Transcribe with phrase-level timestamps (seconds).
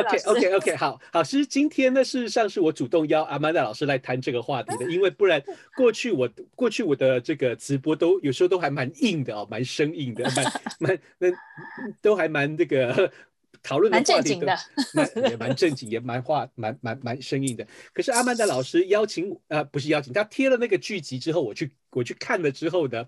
[0.00, 5.42] OK OK OK，好好，其实今天呢，事实上是我主动邀阿曼达老师来谈这个话题的， 因为不然
[5.76, 10.44] 过去我过去我的这个直播都有时候都还蛮硬的哦，蛮生硬的，蛮
[10.80, 11.28] 蛮那
[12.00, 13.10] 都还蛮这个
[13.62, 14.56] 讨论的话题的，
[14.94, 17.66] 蛮也蛮正经，也蛮话蛮蛮蛮生硬的。
[17.92, 23.06] 可是阿曼达老师邀请呃不是邀请，他贴了那个剧集之后，我去我去看了之后呢，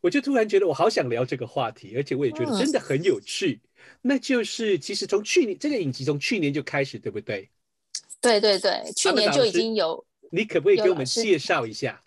[0.00, 3.60] 我就突然觉得我好想聊这个话题，而且我也觉得真的很有趣。
[4.08, 7.50] 那就是其实从去年这个影集从去年就开始，对不对？
[8.22, 10.02] 对对对，去年就已经有。
[10.32, 12.02] 你可不可以给我们介绍一下？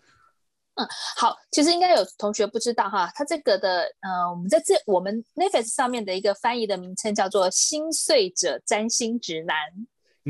[0.73, 9.55] 嗯，好，其实应该有同学不知道哈，它这个的呃，我们在这我们 Netflix 上面的一个翻译的名称叫做《心碎者占星指南》。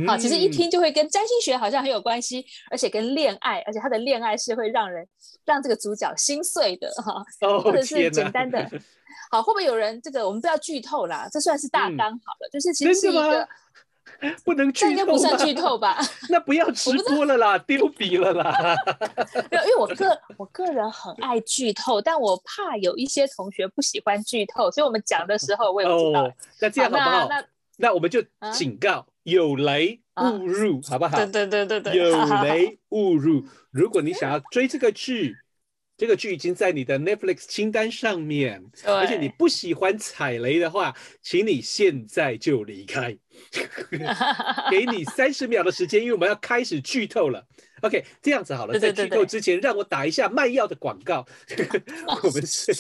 [0.07, 5.07] 好，其实一听就会跟占星学好像很有关系，而且跟恋爱，而且他的恋爱是会让人
[5.46, 7.24] 让这个主角心碎的哈，
[7.62, 8.70] 或者是简单的。
[9.32, 11.26] 好，会不会有人这个我们不要剧透啦？
[11.32, 13.48] 这算是大纲好了，嗯、就是其实是一个
[14.43, 15.98] 不能剧透，这应该不算剧透吧？
[16.29, 18.76] 那不要直播了啦，丢笔了啦。
[19.49, 26.24] 没有，因为我个我个人很爱剧透，但我怕有一些同学不喜欢剧透，所以我们讲的时候我也不知道。
[26.26, 27.27] 哦、那这样好不好？
[27.29, 27.46] 那那，
[27.77, 28.21] 那我们就
[28.52, 31.18] 警告、啊、有雷勿入，啊、好不好？
[31.18, 33.46] 对对对对对，有雷勿入。
[33.71, 35.37] 如果你想要追这个剧。
[36.02, 43.16] 这个剧已经在你的 Netflix 清单上面，而且你不喜欢踩雷的话，请你现在就离开，
[44.71, 47.46] 给你三十秒的时间，因为我们要开始剧透了。
[47.85, 51.26] OK，这样子好了，在剧透之前，让我打一下卖药的广告。
[52.24, 52.71] 我们是，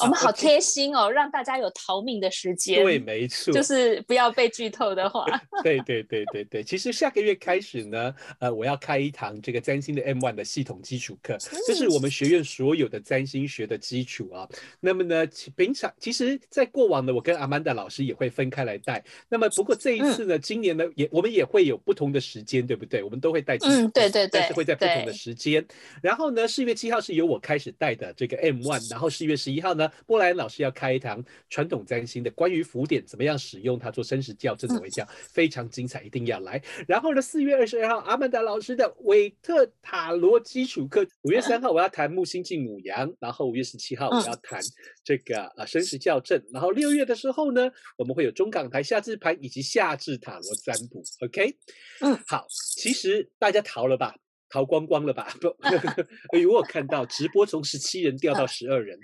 [0.00, 2.84] 我们好贴心哦，让大家有逃命的时间。
[2.84, 5.26] 对，没错，就是不要被剧透的话。
[5.64, 11.36] 对对对对对，其实下个月开始呢，呃，我要开一堂这个占星的 M One 的系统基础课，
[11.66, 14.48] 这是我们学院所有的占星学的基础啊。
[14.78, 15.26] 那么呢，
[15.56, 19.04] 平常其实，在过往呢，我跟阿曼达老师也会分开来带。
[19.28, 23.02] 那么不过这一次呢，今年呢，也我们也会有不同的时间，对不对？
[23.02, 23.44] 我们都会。
[23.62, 25.64] 嗯，对对对，但是会在不同的时间。
[26.02, 36.62] 然后呢，四月七号是由我开始带的这个 M One，然后四月十一号呢，波兰老师要开一堂传统占星的关于浮点怎么样使用它做生时校正怎么讲，非常精彩，一定要来。
[36.86, 44.60] 然后呢，四月二十二号阿曼达老师的韦特塔罗基础课，五月三号我要谈木星进母羊，然后五月十七号我要谈
[45.02, 51.02] 这个啊生时校正，然后六月的时候呢，我们会有中港台夏至盘以及夏至塔罗占卜。
[51.24, 51.56] OK，
[52.00, 53.26] 嗯，好，其实。
[53.38, 54.14] 大家逃了吧，
[54.50, 55.28] 逃光光了吧？
[55.40, 55.48] 不，
[56.32, 58.98] 哎呦，我看到直播从十七人掉到 十二人。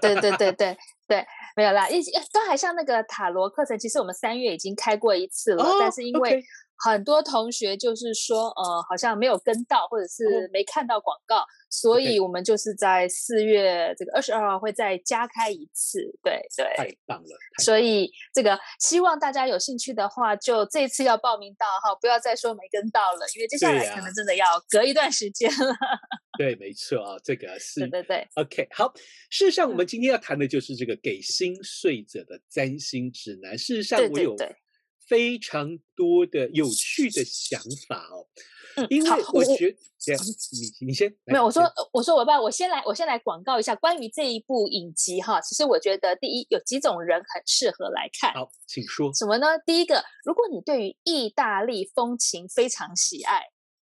[0.00, 0.76] 对对对对
[1.06, 1.26] 对，
[1.56, 2.02] 没有啦，一
[2.32, 6.42] 都还像那个塔罗课程，其实我们三月已经开过一次了，哦、但是因为。
[6.84, 16.00] 很多同学就是说，呃，好像没有跟到，或者是没看到广告，所以我们就是在四月这个二十二号会再加开一次。
[16.22, 17.36] 对对，太棒了！
[17.62, 25.74] 所以这个希望大家有兴趣的话，就这次要报名到哈，不要再说没跟到了，因为接下来可能真的要隔一段时间了。
[26.36, 28.28] 对，没错啊，这个是对对对。
[28.34, 28.92] OK，好。
[29.30, 33.56] 事实上，我们今天要谈的就是这个给心碎者的占星指南。
[33.56, 34.36] 事实上，我有。
[35.06, 38.26] 非常多的有趣的想法哦，
[38.76, 39.76] 嗯，因为我觉得，
[40.80, 45.40] 你你先没有，我说我说我爸，我先来，我先来广告一下关于这一部影集哈。
[45.40, 48.82] 其实我觉得第一有几种人很适合来看，好，请。
[48.86, 49.12] 说。
[49.14, 49.46] 什么呢？
[49.66, 53.42] 第一个，如果你对于意大利风情非常喜爱，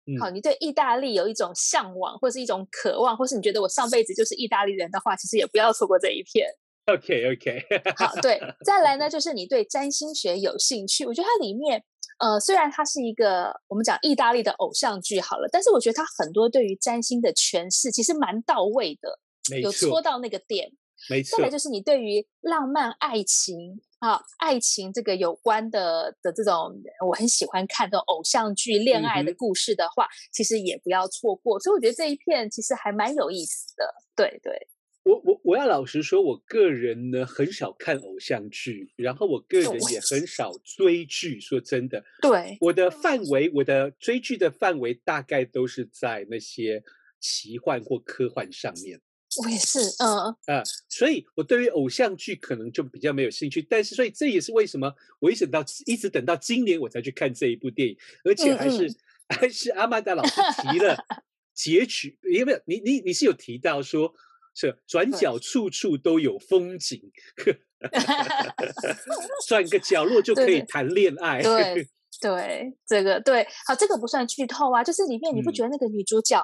[0.05, 6.47] 嗯，好，你对意大利有一种向往或是一种渴望，或是你觉得我上辈子就是意大利人的话，其实也不要错过这一片。
[6.87, 7.65] OK OK，
[7.97, 11.83] 好，对，再来呢，就是你对占星学有兴趣，我觉得它里面，
[12.19, 19.19] 呃，虽然它是一个我们讲意大利的偶像剧好了，但是我觉得它很多对于占星的诠释其实蛮到位的，
[19.51, 20.71] 没错，有戳到那个点。
[21.09, 21.37] 没错。
[21.37, 26.73] 再来就是你对于浪漫爱情啊，爱情这个有关的的这种，
[27.05, 31.59] 我很喜欢看这种偶像剧恋爱的故事的话，嗯、其实也不要错过。
[31.59, 34.67] 所以我觉得这一片其实还蛮有意思的，对对。
[35.07, 41.39] 我我我要老实说，我个人呢很少看偶像剧，然后我个人也很 少追剧。
[41.39, 46.83] 说真的，对我的范围，我的追剧的范围大概都是在那些
[47.21, 48.99] 奇幻或科幻上面。
[49.43, 53.61] 我也是，嗯啊、呃，所以我对于偶像剧可能就比较没有兴趣。
[53.61, 60.97] 但是，所以这也是为什么我一直到一直等到今年我才去看这一部电影，而且还是嗯嗯还是阿曼达老师提了
[61.53, 62.59] 结局，有没有？
[62.65, 64.13] 你你你是有提到说。
[64.59, 66.99] 是转角处处都有风景，
[69.47, 71.43] 转个角落就可以谈恋爱。
[71.43, 71.87] 对对，
[72.19, 74.83] 对，这个对，好，这个不算剧透啊。
[74.83, 76.43] 就是里面你不觉得那个女主角，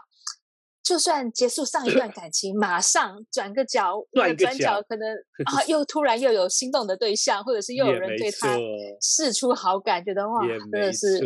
[0.84, 5.08] 就算结束上一段感情，马上转个角，转个角，可能
[5.46, 8.58] 啊，又突然又有心动的对象，或者是又有人对他
[9.02, 11.22] 示出好感，觉得哇，真的是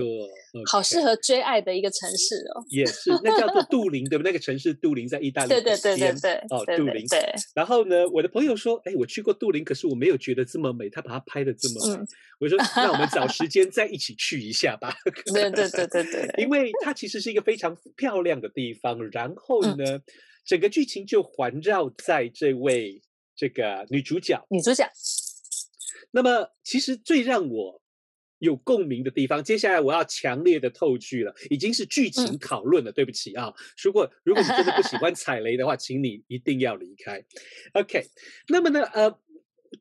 [0.68, 2.64] 好适合追爱的一个城市哦。
[2.70, 4.32] 也是，那叫做杜林，对不对？
[4.32, 5.50] 那个城市杜林在意大利。
[5.50, 6.34] 对对对对对。
[6.50, 7.08] 哦，杜林。
[7.08, 7.34] 对。
[7.56, 12.06] 然后呢，我的朋友说，哎，我去过杜林，可是我没有觉得这么美，他把它拍的这么美。
[12.40, 14.94] 我说，那我们找 时间再一起去一下吧。
[15.34, 16.36] 对对对对对。
[16.38, 20.02] 因为它其实是一个非常漂亮的地方，然后呢。
[20.46, 23.02] 整个剧情就环绕在这位
[23.36, 24.42] 这个女主角。
[24.50, 24.90] 女主角。
[26.12, 27.82] 那么，其实最让我
[28.40, 32.92] 有共鸣的地方，接下来我要强烈的透剧了，已经是剧情讨论了。
[32.92, 33.54] 嗯、对不起啊，
[33.84, 37.22] 如果如果你真的不喜欢踩雷的话，请你一定要离开。
[37.74, 38.06] OK，
[38.48, 39.20] 那么呢，呃，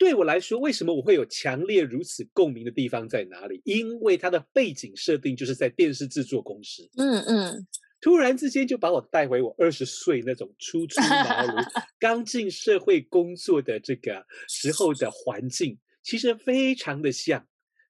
[0.00, 3.62] 对我来说，为什么我会有强烈如此共鸣的地方在哪里？
[3.64, 6.90] 因为它的背景设定就是在电视制作公司。
[6.96, 7.66] 嗯嗯。
[8.00, 17.48] 突然之间就把我带回我二十岁那种初 出茅庐、刚进社会工作的这个时候的环境，其实非常的像，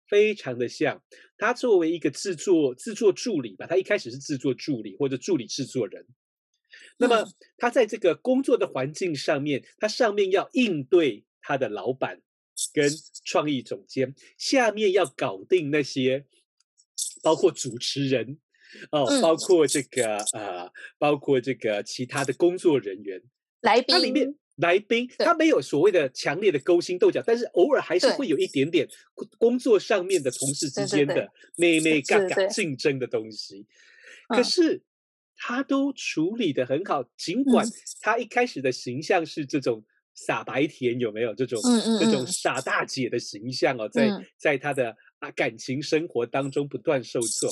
[0.08, 1.02] 非常的像。
[1.36, 6.06] 他作为一个制作制作助理吧，他一开始是制作助理或者助理制作人。
[6.98, 7.26] 那么
[7.58, 12.22] 他在这个工作的环境上面，他上面要应对他的老板
[12.72, 12.90] 跟
[13.24, 16.24] 创意总监，下面要搞定那些
[17.22, 18.38] 包括主持人。
[18.90, 23.20] 哦，包括这个、嗯、呃，包括这个其他的工作人员、
[23.60, 28.88] 来宾，它里面来宾，他没有所谓的强烈的勾心斗角，但是偶尔还是会有一点点
[29.38, 33.66] 工作上面的同事之间的妹妹嘎嘎竞争的东西。
[34.28, 34.82] 可是
[35.36, 37.66] 他都处理得很好，尽管
[38.00, 39.84] 他一开始的形象是这种
[40.14, 41.34] 傻白甜，有没有？
[41.34, 42.00] 这种嗯嗯嗯。
[42.00, 44.96] 这种傻大姐的形象哦，在在他的。
[45.18, 47.50] 啊，感情生活当中不断受挫，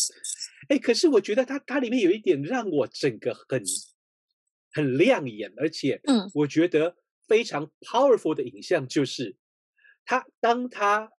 [0.69, 3.63] 哎，可是我觉得它它里面有一点让我整个很
[4.71, 6.97] 很亮眼，而且，嗯，我觉得
[7.27, 9.37] 非常 powerful 的影像就是，
[10.05, 11.11] 他当他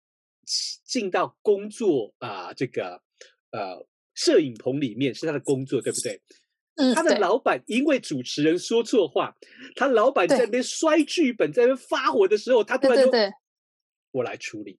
[0.85, 3.01] 进到工作啊，这个
[3.51, 6.21] 呃摄影棚里面是他的工作，对不对？
[6.75, 9.35] 嗯，他的老板因为主持人说错话，
[9.75, 13.33] 他老板在那边摔剧本，在那边发火的时候，他突然就：“对对对，
[14.11, 14.77] 我来处理。”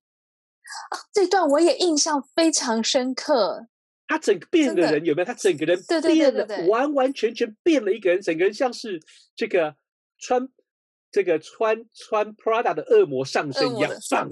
[0.90, 3.68] 啊，这段我也印象非常深刻。
[4.08, 5.24] 他整个变的人有没有？
[5.24, 9.00] 他整个人变了，完完全全变了一个人，整个人像是
[9.34, 9.74] 这个
[10.18, 10.48] 穿
[11.10, 14.30] 这个穿穿 Prada 的恶魔上身一样，棒。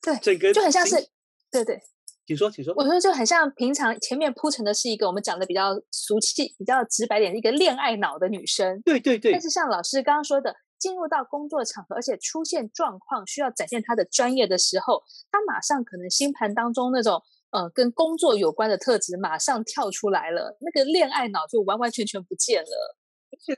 [0.00, 1.08] 对，整个就很像是，
[1.50, 1.80] 对对。
[2.26, 2.72] 请说，请说。
[2.76, 8.80] 我说就很像平常前面铺陈的是一个我们讲的比较俗气、比较直白点的一个恋爱脑的女生。
[8.82, 9.32] 对对对。
[9.32, 10.54] 但是像老师刚刚说的。
[10.84, 17.22] 进入到工作场合，而且出现状况需要展现他的专业的时候，他马上可能星盘当中那种
[17.52, 22.96] 呃跟工作有关的特质马上跳出来了，那个恋爱脑就完完全全不见了。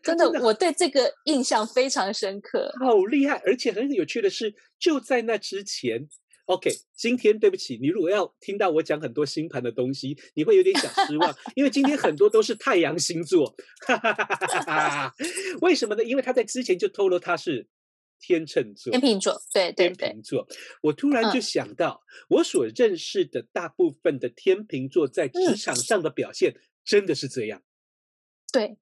[0.05, 3.43] 真的，我对这个印象非常深刻，好厉害！
[3.45, 6.09] 而且很有趣的是，就在那之前。
[6.47, 13.55] OK，今天对不起，你如果要听到我讲很多星盘的东西，你会有点小失望，因为今天很多都是太阳星座。
[15.61, 16.05] 为什么呢？
[16.05, 17.67] 因为他在之前就透露他是
[18.21, 20.49] 天秤座、天秤座，对对对，天秤座。
[20.83, 27.59] 我突然就想到，嗯、我所认识的大部分的天秤座在职场上的表现，真的是这样。
[27.59, 27.67] 嗯、
[28.53, 28.77] 对。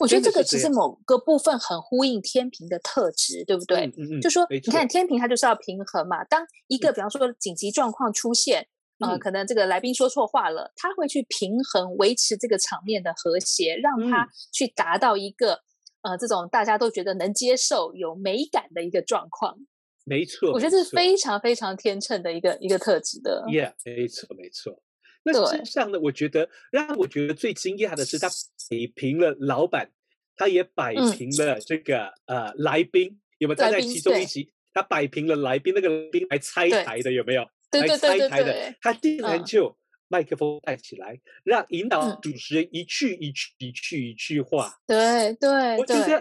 [0.00, 3.86] 我觉得这个其实某个部分很呼应天平的特质，对不对？
[3.98, 4.20] 嗯嗯。
[4.20, 6.24] 就说你看天平，它就是要平衡嘛。
[6.24, 8.66] 当一个比方说紧急状况出现，
[8.98, 15.60] 呃，可能这个来宾说错话了，他会去平衡、维持这个场面的和谐，让他去达到一个
[16.02, 19.56] 呃这种大家都觉得能接受、有美感的一个状况。
[20.04, 23.44] 没错，我觉得这是非常非常天秤的一个一个特质的。
[23.48, 24.82] Yeah，没错，没错。
[25.24, 28.28] 那实上呢，我觉得让我觉得最惊讶的是，他
[28.70, 29.90] 摆平了老板，
[30.36, 33.56] 他也摆平了这个、嗯、呃来宾，有没有？
[33.56, 37.48] 他在其中一集，他摆平了来宾，那个来宾来拆台的，有没有？
[37.70, 39.76] 对对对对对，还拆台的，他竟然就
[40.08, 44.78] 麦克风带起来，嗯、让引导主持人一句一句一句一句话。
[44.86, 46.20] 对对，我觉得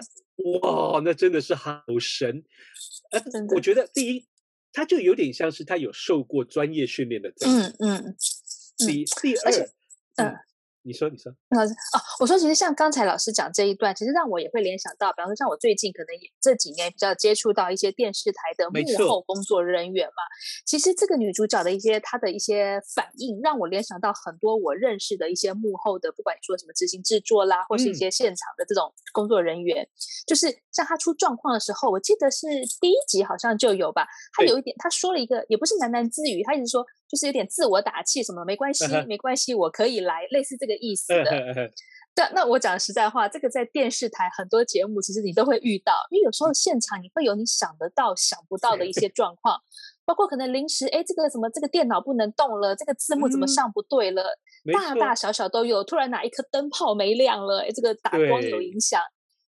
[0.61, 2.43] 哇，那真的是好神。
[3.11, 3.21] 呃，
[3.53, 4.25] 我觉得第一，
[4.71, 7.59] 他就有点像是他有受过专业训练的这样。
[7.59, 8.15] 嗯嗯。
[8.77, 9.69] 第第二，
[10.17, 10.35] 嗯。
[10.85, 20.23] 你说，你说，老师哦，我说，其实像刚才老师讲这一段，其实让我也会联想到，比方说，像我最近可能也这几年比较接触到一些电视台的幕后工作人员嘛。
[20.65, 29.87] 其实这个女主角的一些她的一些反应，让我联想到很多我认识的一些幕后的，不管你说什么执行制作啦，或是一些现场的这种工作人员，嗯、
[30.27, 32.45] 就是像她出状况的时候，我记得是
[32.81, 36.85] 第一集好像就有吧，她有一点，她说了一个，也不是喃喃自语，她一直说。
[37.13, 41.71] 就是有点自我打气，什么没关系，没关系，我可以来，类似这个意思的。
[42.15, 49.59] 对，那我讲实在话，这个在电视台很多节目，其实你都会遇到，因为有时候现场你会有你想得到、想不到的一些 状况，
[50.05, 54.23] 包括可能临时，哎，这个什么，这个电脑不能动了，这个字幕怎么上不对了，
[54.65, 55.83] 嗯、大大小小都有。
[55.83, 58.99] 突然哪一颗灯泡没亮了，哎，这个打光有影响。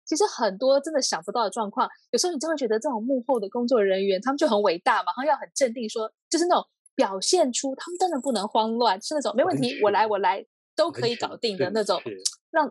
[0.06, 6.64] 其实很多真的想不到的状况，有时候你就会觉得这种幕后的工作人员，他们就很伟大嘛，然后要很镇定说，就是那种
[6.96, 10.46] 表现出他们真的不能慌乱，是那种没问题，我来我来。
[10.78, 12.02] 都可以搞定的那种，
[12.52, 12.70] 让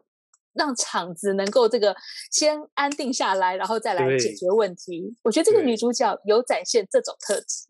[0.53, 1.97] 让场子能够这个
[2.31, 5.17] 先安定下来，然后再来解决问题。
[5.23, 7.65] 我觉得这个女主角有展现这种特质。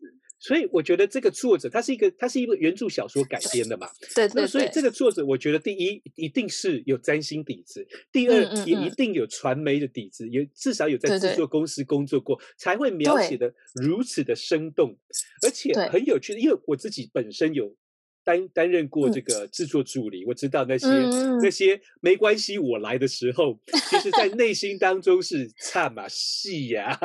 [0.45, 3.87] 所以我觉得这个作者他是一个，他是一个原著小说改编的嘛。
[4.13, 4.47] 对对，对。
[4.47, 14.95] 所以这个作者，我觉得第一一定是有占星底子，第二嗯嗯嗯也一定有传媒的底子，也至少有在制作公司工作过，对对才会描写的如此的生动，
[15.41, 16.37] 而且很有趣。
[16.39, 17.75] 因为我自己本身有。
[18.25, 22.57] 担担任过这个制作助理，嗯、我知道那些、嗯、那些没关系。
[22.57, 23.57] 我来的时候，
[23.89, 26.99] 其实在内心当中是差嘛戏呀，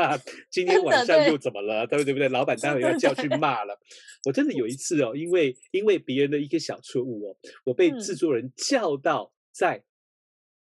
[0.50, 1.86] 今天晚上又怎么了？
[1.86, 2.28] 对不对？
[2.30, 3.78] 老板待会要叫去骂了。
[4.24, 9.84] 我真的有一次哦，因为因为别人的一个小错误哦，我被制作人叫到在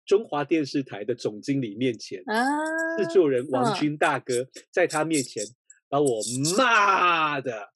[0.05, 2.45] 中华电视台的总经理面前，啊、
[2.97, 5.43] 制作人王军大哥在他面前
[5.89, 6.21] 把我
[6.57, 7.69] 骂的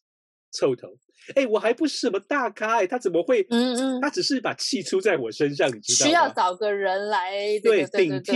[0.53, 0.97] 臭头。
[1.35, 3.45] 哎，我还不是什么大咖哎，他怎么会？
[3.49, 6.09] 嗯嗯，他只是把气出在我身上，你知道吗？
[6.09, 7.31] 需要找个人来
[7.63, 8.33] 对顶替。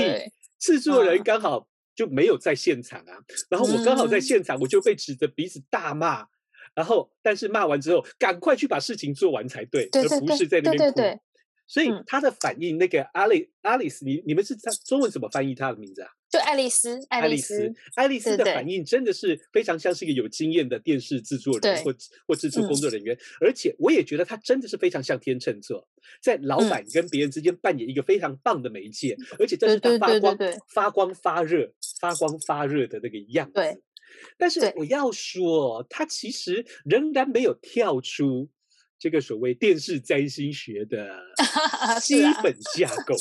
[0.60, 3.18] 制作人刚好就没有在现场啊，
[3.50, 6.26] 然后我刚好在现场，我就被指着鼻子大骂，
[6.74, 11.02] 然后但是骂完之后，赶快去把事情做完才对，而不是在那边哭。
[11.68, 16.10] 所以他的反应，那个阿丽阿丽丝，你你们是他中文怎么翻译他的名字啊？
[16.36, 21.94] 就爱丽丝，爱丽丝，爱丽丝的反应真的是非常像是一个有经验的电视制作人或
[22.28, 25.88] 或制作工作人员，而且我也觉得他真的是非常像天秤座，
[26.22, 30.38] 在老板跟别人之间扮演一个非常棒的媒介，而且这是他发光
[30.68, 33.82] 发光发热发光发热的那个样子。
[34.38, 38.50] 但是我要说，他其实仍然没有跳出
[39.00, 41.22] 这个所谓电视占星学的
[42.02, 43.16] 基本架构。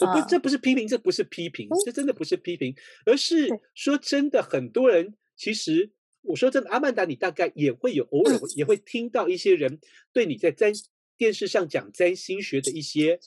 [0.00, 2.74] 我不，这不是批评，这不是批评，这真的不是批评，
[3.06, 9.78] 而是说真的，很多人其实，我说真的，阿曼达，你大概也会有偶尔也会听到一些人
[10.12, 10.72] 对你在占
[11.16, 13.20] 电视上讲占星学的一些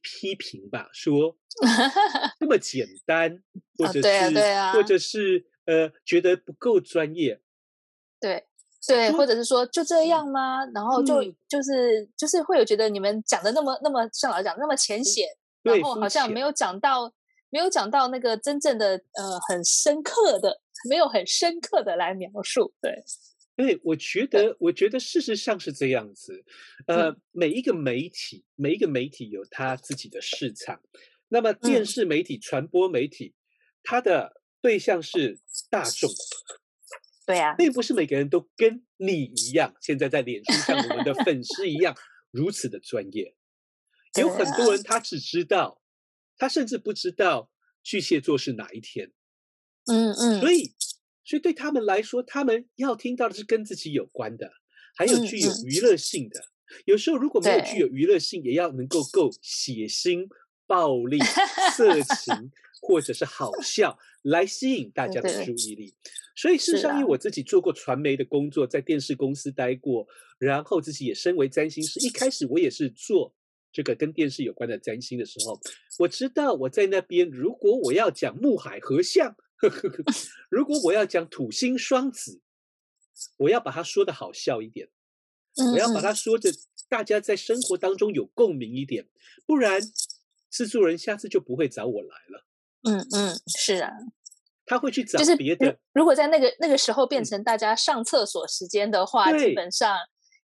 [0.00, 1.38] 批评吧，说
[2.40, 3.40] 那么简单，
[3.78, 7.40] 或者是对啊对啊，或者是呃觉得不够专业，
[8.18, 8.46] 对
[8.84, 10.66] 对，或者是说就这样吗？
[10.74, 15.28] 然后就就是就是会有觉得你们讲的那么那么像老师讲那么浅显。
[15.62, 17.12] 然后好像没有讲到，
[17.50, 22.72] 没有讲到那个真正的呃很深刻的，没有很深刻的来描述。
[22.80, 23.02] 对，
[23.56, 26.44] 对，我觉得，我觉得事实上是这样子。
[26.86, 30.80] 呃，嗯、每一个媒体，每一个媒体有它自己的市场。
[31.28, 33.34] 那么电视媒体、嗯、传播媒体，
[33.82, 35.38] 它的对象是
[35.70, 36.10] 大众。
[37.24, 41.94] 对呀、啊，并不是每个人都跟你一样，现在在脸书上我们的粉丝一样
[42.30, 43.34] 如此的专业。
[44.20, 45.80] 有很多人，他只知道，
[46.36, 47.50] 他甚至不知道
[47.82, 49.12] 巨蟹座是哪一天。
[49.86, 50.40] 嗯嗯。
[50.40, 50.74] 所以，
[51.24, 54.52] 所以对他们来说，他们要听到的是跟自己有关的，
[54.96, 56.44] 还有具有娱乐性的。
[56.84, 60.26] 有时候如果没有具有娱乐性，也要能够够血腥、
[60.66, 61.18] 暴力、
[61.76, 62.50] 色情，
[62.80, 65.94] 或者是好笑，来吸引大家的注意力。
[66.34, 70.06] 所以，事实上，因为我自己做过传媒的工作，在电视公司待过，
[70.38, 73.34] 然后自己也身为占星师，一开始我也是做。
[73.72, 75.58] 这个跟电视有关的占星的时候，
[75.98, 80.04] 我知道我在那边，如果我要讲木海合相，呵呵呵，
[80.50, 82.42] 如果我要讲土星双子，
[83.38, 84.90] 我要把它说的好笑一点，
[85.72, 86.50] 我要把它说的
[86.88, 89.08] 大家在生活当中有共鸣一点，
[89.46, 89.80] 不然
[90.50, 92.46] 制作人下次就不会找我来了。
[92.82, 93.90] 嗯嗯，是啊，
[94.66, 95.78] 他会去找别的。
[95.94, 99.96] 如果在那个那个时候变成大家上厕所时间的话，嗯、基本上。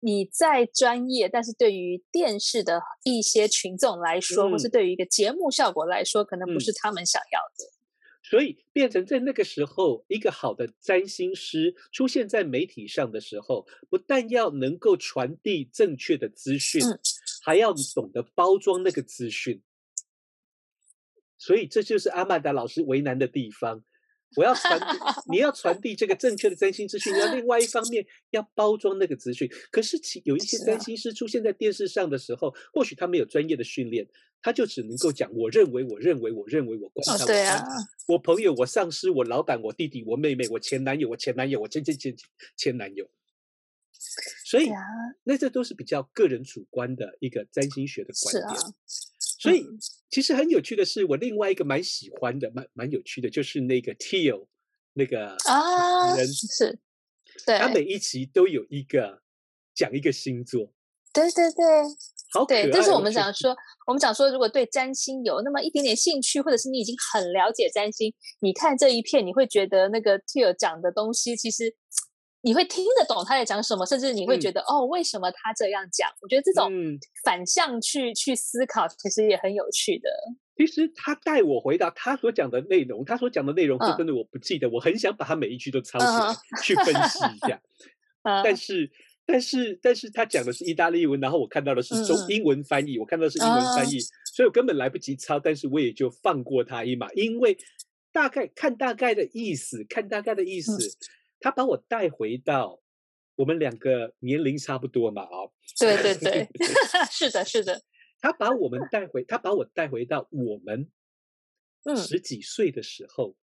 [0.06, 7.74] 你再专业，但是对于电视的一些群众来说，嗯、或是对于一个节目效果来说，可能不是他们想要的。
[8.22, 17.00] 所以变成在那个时候，一个好的占星师出现在媒体上的时候，不但要能够传递正确的资讯，嗯、
[17.42, 19.60] 还要懂得包装那个资讯。
[21.40, 23.84] 所以这就是阿曼达老师为难的地方。
[24.36, 24.79] 我要传，
[25.29, 29.50] 你要传递这个正确的占星资讯，要另外一方面要包装那个资讯。
[29.72, 34.08] 可是其有一些占星师出现在电视上的时候，或许他没有专业的训练，
[34.41, 37.63] 他就只能够讲我认为，我认为，我认为，我观察，对啊，
[38.08, 42.15] 我朋友，我上司，我老板，我弟弟，我妹妹，我前男友，我前男友，我前前前
[42.58, 43.10] 前男友。
[44.46, 44.70] 所以，
[45.24, 48.74] 那这都是比较个人主观的一个占星学的观点。
[49.17, 49.65] 所以
[50.10, 54.48] 其实很有趣的是，我另外一个蛮喜欢的、蛮蛮有趣的，就是那个 Teal
[54.94, 56.80] 那个啊，是，
[57.46, 59.22] 对，他每一集都有一个
[59.74, 60.72] 讲一个星座，
[61.12, 61.66] 对对对，
[62.32, 62.46] 好。
[62.46, 63.56] 对，这是我们想说，
[63.88, 71.76] 我们想说，如果对占星有那么一点点兴趣，或者是你已经很了解占星，你看这一片，你会觉得那个 Teal 讲的东西其实。
[72.46, 76.08] 你会听得懂他在讲什么，甚至你会觉得、嗯、哦，为什么他这样讲？
[76.22, 76.72] 我觉得这种
[77.24, 80.08] 反向去、嗯、去思考，其实也很有趣的。
[80.56, 87.60] 其实他带我回答他所讲的内容，他所讲的内容是真的我不记得，嗯、我很想把他每一句都抄起来、嗯、去分析一下。
[88.22, 88.92] 嗯、但是，
[89.25, 97.58] 但是，但是他讲的是意大利文，然后我看到的是中英文翻译，嗯、我看到的是英文翻译，嗯、所以我根本来不及抄，但是我也就放过他一马，因为
[98.14, 100.78] 大概看大概的意思，看大概的意思。
[100.78, 100.92] 嗯
[101.46, 102.82] 他把我带回到
[103.36, 106.50] 我们两个年龄差不多嘛，哦，对对对，
[107.12, 107.84] 是的，是的。
[108.20, 110.90] 他把我们 带回，他把我带回到我们
[112.04, 113.36] 十几岁的时候，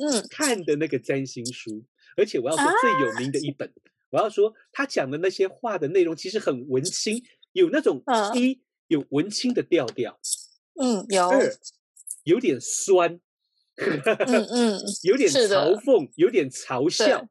[0.00, 1.84] 嗯，看的那个占星书，
[2.16, 3.74] 而且我要说最有名的一本，
[4.10, 7.20] 我要说他讲的那些话的内容其实很文青，
[7.50, 8.00] 有那种
[8.36, 10.16] 一有文青的调调，
[10.80, 11.52] 嗯，有 二
[12.22, 13.20] 有点酸。
[13.74, 17.26] 嗯嗯，有点嘲讽，有点嘲笑，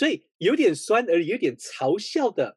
[0.00, 2.56] 所以有点酸而有点嘲笑的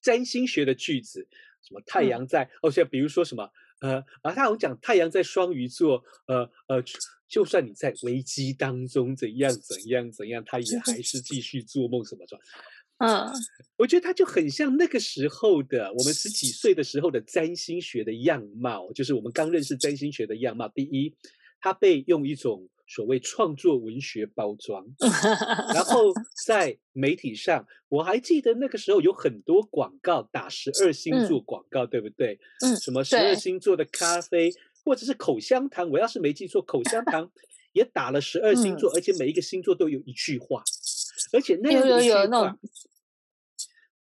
[0.00, 1.26] 占星学的句子，
[1.60, 6.80] 什么太阳在，哦，像比如说什么，呃，啊，他好像讲太阳在双鱼座，呃呃，
[7.26, 12.38] 就算你在危机当中怎样怎样怎样，他也还是继续做梦什么的。
[13.04, 13.28] 嗯，
[13.76, 20.68] 我觉得他就很像那个时候的我们十几岁的时候的占星学的样貌，就是我们刚认识占星学的样貌。
[20.68, 21.12] 第一，
[21.58, 24.84] 他被用一种所谓创作文学包装，
[25.74, 26.12] 然后
[26.46, 32.38] 在媒体上，我还记得那个时候有很多广告打十二星座广告，嗯、对不对？
[32.62, 34.52] 嗯，什么十二星座的咖啡，
[34.84, 37.30] 或者是口香糖，我要是没记错，口香糖
[37.72, 40.62] 也打了十二星座，嗯、而且每一个星座都有一句话，
[41.32, 42.56] 而且那个一句话。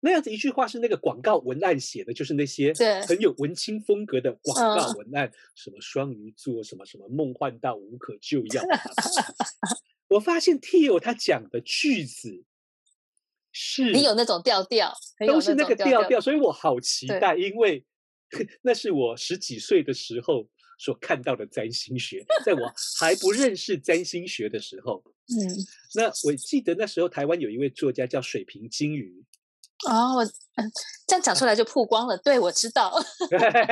[0.02, 2.72] 那样子一句话是那个广告文案写的，就是那些
[3.06, 8.62] 很有文青风格的 广告文案，什么双鱼座，什么什么梦幻到无可救药。
[10.08, 12.44] 我发现 Teal 他讲的句子
[13.52, 14.92] 是，你有那种调调，
[15.26, 17.84] 都是那个调调，所以我好期待，因为
[18.62, 25.44] 那是我十几岁的时候所看到的占星学，在我还不认识占星学的时候，嗯，
[25.94, 29.22] 那我记得那时候台湾有一位作家叫水瓶金鱼。
[29.88, 30.70] 哦，我嗯，
[31.06, 32.18] 这样讲出来就曝光了。
[32.18, 32.92] 对，我知道，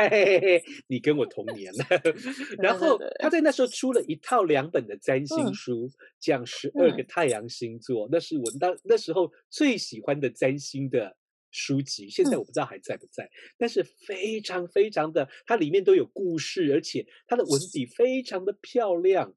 [0.88, 1.85] 你跟我同年了。
[2.59, 11.14] 然后他在那时候出了一套两本的占星书，讲十二个太阳星座，那是我当那时候最喜欢的占星的
[11.51, 12.09] 书籍。
[12.09, 19.35] 现在我不知道还在不在，但是非常非常的，它里面都有故事，而且它的文笔非常的漂亮。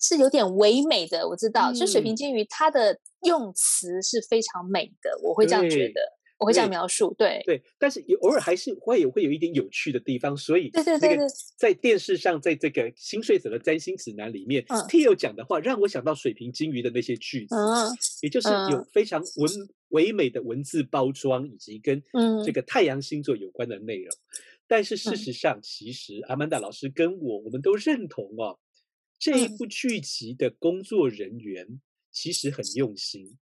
[0.00, 1.72] 是有点唯美的，我知道。
[1.72, 6.00] 就水平金鱼，它的用词是非常美的，我会这样觉得，
[6.38, 7.14] 我会这样描述。
[7.18, 11.18] 对对，但是偶尔还是会有会有一点有趣的地方，所以对对对，
[11.58, 17.54] 在电视上，在这个《新睡者的占星指南》里面，Tio、嗯讲的话让我想到水平金鱼的那些句子，
[18.22, 19.50] 也就是有非常文
[19.90, 22.02] 唯美的文字包装，以及跟
[22.44, 24.08] 这个太阳星座有关的内容。
[24.66, 28.58] 但是事实上，其实阿曼达老师跟我，我们都认同哦。
[29.20, 31.80] 这一部剧集的工作人员
[32.10, 33.36] 其实很用心，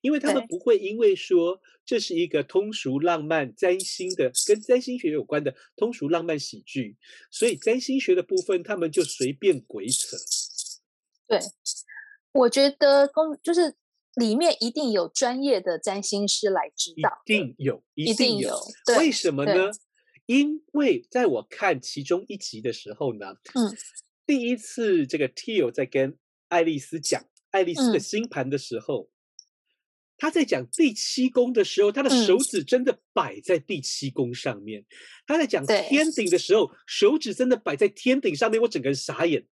[0.00, 6.96] 因为他们不会因为说这是一个通俗浪漫占星的，跟占星学有关的通俗浪漫喜剧，
[7.30, 10.16] 所以占星学的部分他们就随便鬼扯。
[11.28, 11.38] 对，
[12.32, 13.76] 我觉得工就是
[14.14, 18.58] 里面一定有专业的占星师来指导，一定有，一定有。
[18.96, 19.70] 为什么呢？
[20.24, 23.76] 因为在我看其中一集的时候呢，嗯。
[24.30, 26.16] 第一次，这个 Teal 在跟
[26.46, 29.10] 爱丽丝讲爱丽丝的星盘的时候，嗯、
[30.16, 34.82] 他在讲第七宫的时候，他的手指真的摆在第七宫上面。
[34.82, 34.86] 嗯、
[35.26, 39.48] 他在讲天顶的时候，手指真的摆在天顶上面，我整个人傻眼。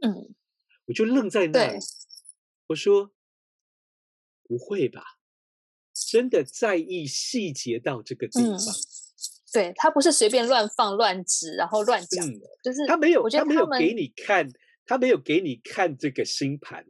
[0.00, 0.34] 嗯，
[0.86, 1.78] 我就愣在那里。
[2.66, 3.12] 我说
[4.42, 5.04] ：“不会吧？
[5.92, 8.93] 真的在意细节到这个地方？”嗯
[9.54, 12.28] 对，他不是随便乱放乱指，然后乱讲
[12.64, 14.50] 就是他没有，他没有给你看，
[14.84, 16.84] 他没有给你看这个星盘，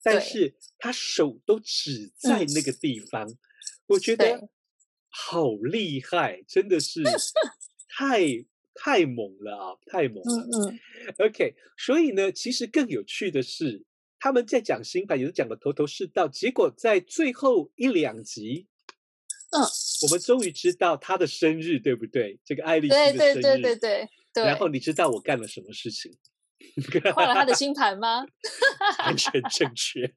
[0.00, 3.38] 但是他手都指在那个地方，嗯、
[3.88, 4.48] 我觉得
[5.08, 7.02] 好厉害，真的是
[7.98, 8.20] 太
[8.72, 10.48] 太猛了啊，太猛了。
[10.52, 10.78] 嗯
[11.18, 13.84] 嗯、OK，所以呢，其实更有趣的是，
[14.20, 18.68] 他们在讲星盘也是讲的头头是道，结果在最后一两集。
[19.50, 19.62] 嗯，
[20.02, 22.38] 我们终于知道他的生日，对不对？
[22.44, 24.44] 这个爱丽丝的生日，对对对对对对。
[24.44, 26.12] 然后你知道我干了什么事情？
[27.14, 28.24] 换了他的星盘吗？
[29.00, 30.12] 完全正确。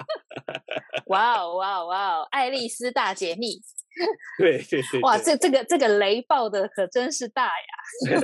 [1.06, 2.28] 哇哦哇哦哇哦！
[2.30, 3.60] 爱丽丝大解密。
[4.38, 8.22] 对对对，对，哇，这这个这个雷爆的可真是大呀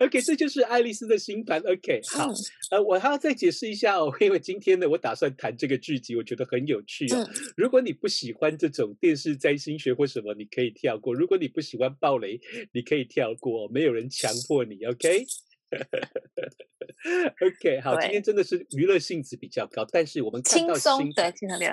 [0.00, 1.60] ！OK，这就是爱丽丝的星盘。
[1.60, 2.34] OK，好，嗯、
[2.70, 7.16] 呃，我还要再解释一下哦，因为今天呢，我打算谈这个剧集，我觉得很有趣哦。
[7.18, 12.40] 嗯、如果你不喜欢这种电视占星学或什么，你可以跳过；如果你不喜欢暴雷，
[12.72, 14.84] 你可以跳过，没有人强迫你。
[14.84, 15.26] OK。
[17.40, 21.32] OK，好，今天真的是娱乐性质比较高，但是我们看到星盘，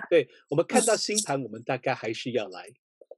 [0.09, 2.69] 对，我们看到星 盘，我们大概还是要来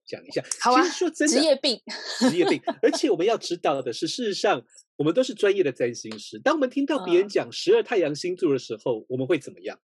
[0.05, 0.43] 讲一下。
[0.61, 1.81] 好啊，其实说真的，职业病，
[2.19, 2.61] 职业病。
[2.81, 4.63] 而且我们要知道的是，事实上，
[4.97, 6.39] 我们都是专业的占星师。
[6.39, 9.79] 当我们听到别人讲十二太阳星座的时候，我们会怎么样？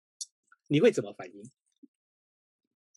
[0.68, 1.50] 你会怎么反应？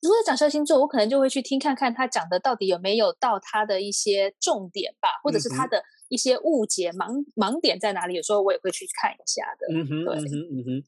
[0.01, 5.81] 如果讲十二星座，我可能就会去听看看他讲的到底有没有到他的一些重点吧，或者是他的
[6.13, 8.13] 一些误解、嗯、盲盲点在哪里。
[8.13, 9.73] 有时候我也会去看一下的。
[9.73, 10.83] 嗯哼，对，嗯哼，嗯哼。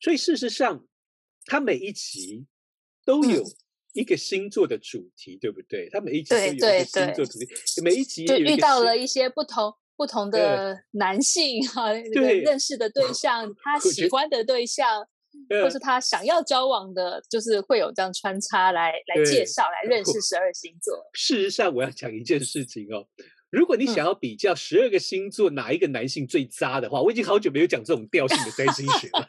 [0.00, 0.86] 所以事实上，
[1.46, 2.46] 他每一集
[3.04, 3.42] 都有
[3.92, 5.88] 一个星座的主题，嗯、对不对？
[5.90, 7.48] 他每一集都有一个星座主题，
[7.82, 15.06] 每一集就遇到了一些不同不同的男性 哈，对，认识的对象，他喜欢的对象。
[15.48, 20.94] 或是他想要交往的，就是会有这样穿插来来介绍，来 认识十二星座。
[21.14, 23.08] 事实上，我要讲一件事情哦。
[23.52, 29.28] 如果你想要比较十二个星座哪一个男性最渣的话，嗯、我已经好久没有讲这种调性的占星学了。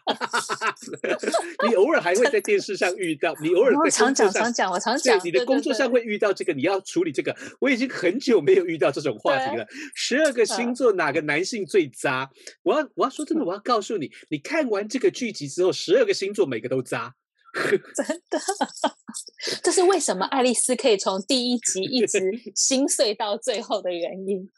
[1.67, 5.19] 你偶尔还会在电视上遇到，你偶尔在常讲常讲，我常讲。
[5.19, 7.35] 对，你的工作上会遇到这个，你要处理这个。
[7.59, 9.67] 我已经很久没有遇到这种话题了。
[9.93, 12.29] 十二个星座哪个男性最渣？
[12.63, 17.13] 我要我要说真的，我要告诉你，你看完这个剧集之后，十二个星座每个都渣。
[17.95, 18.39] 真的，
[19.61, 22.19] 这是为什么爱丽丝可以从第一集一直
[22.55, 24.47] 心碎到最后的原因。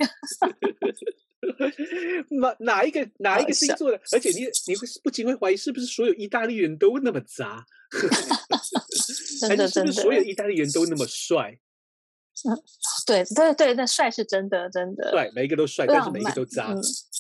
[2.40, 4.00] 哪哪一个哪一个星座的？
[4.12, 7.64] 而且你你会不禁会怀疑，是不是所有意大利人都那么渣？
[9.48, 11.60] 真的，是不是所有意大利人都那么帅？
[12.46, 12.52] 嗯
[13.08, 16.76] 对对对，那帅是真的，真的帅，每一个都帅，但是每一个都渣。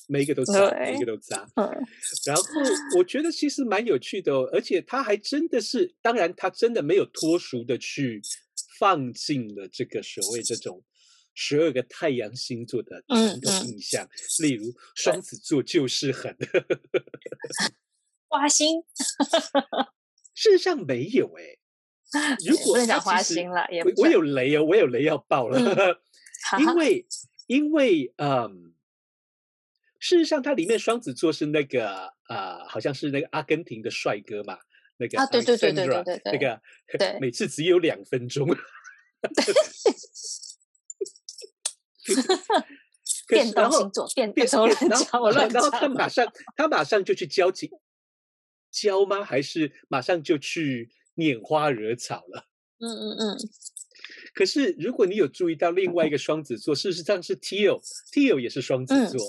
[0.08, 1.48] 每一个都渣，每一个都渣。
[1.56, 1.66] 嗯，
[2.26, 2.44] 然后
[2.98, 8.22] 我觉得其实蛮有趣的哦，而且他还真的是，当然他真的没有脱俗的去
[8.78, 10.84] 放进了这个所谓这种
[11.34, 16.36] 十二个太阳星座的传统印象，嗯嗯、例如双子座就是很
[18.28, 18.84] 花心。
[20.36, 25.58] 事实上没有哎，如果讲花心了，也我有雷哦，我有雷要爆了，
[26.54, 27.08] 嗯、因为
[27.48, 28.75] 因为嗯。
[30.06, 34.56] 事实上，它里面双子座是那个呃，好像是那个阿根廷的帅哥嘛，
[34.98, 36.62] 那个啊，对对对对对对，那个
[37.00, 38.48] 对， 每次只有两分钟，
[43.28, 47.72] 变动星座，变变成然后然后他马上他马上就去交情，
[48.70, 49.24] 交吗？
[49.24, 52.46] 还是马上就去拈花惹草了？
[52.78, 53.38] 嗯嗯嗯。
[54.36, 57.82] 可是如果你有注意到另外一个双子座，事实上是 Tio
[58.14, 59.20] Tio 也是双子座。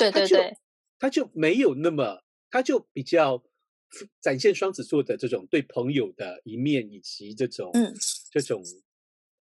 [0.00, 0.56] 对对对，
[0.98, 3.42] 他就没有那么，他就比较
[4.20, 7.92] 展现双子座的这种对朋友的一面，以及这种、嗯、
[8.30, 8.62] 这种，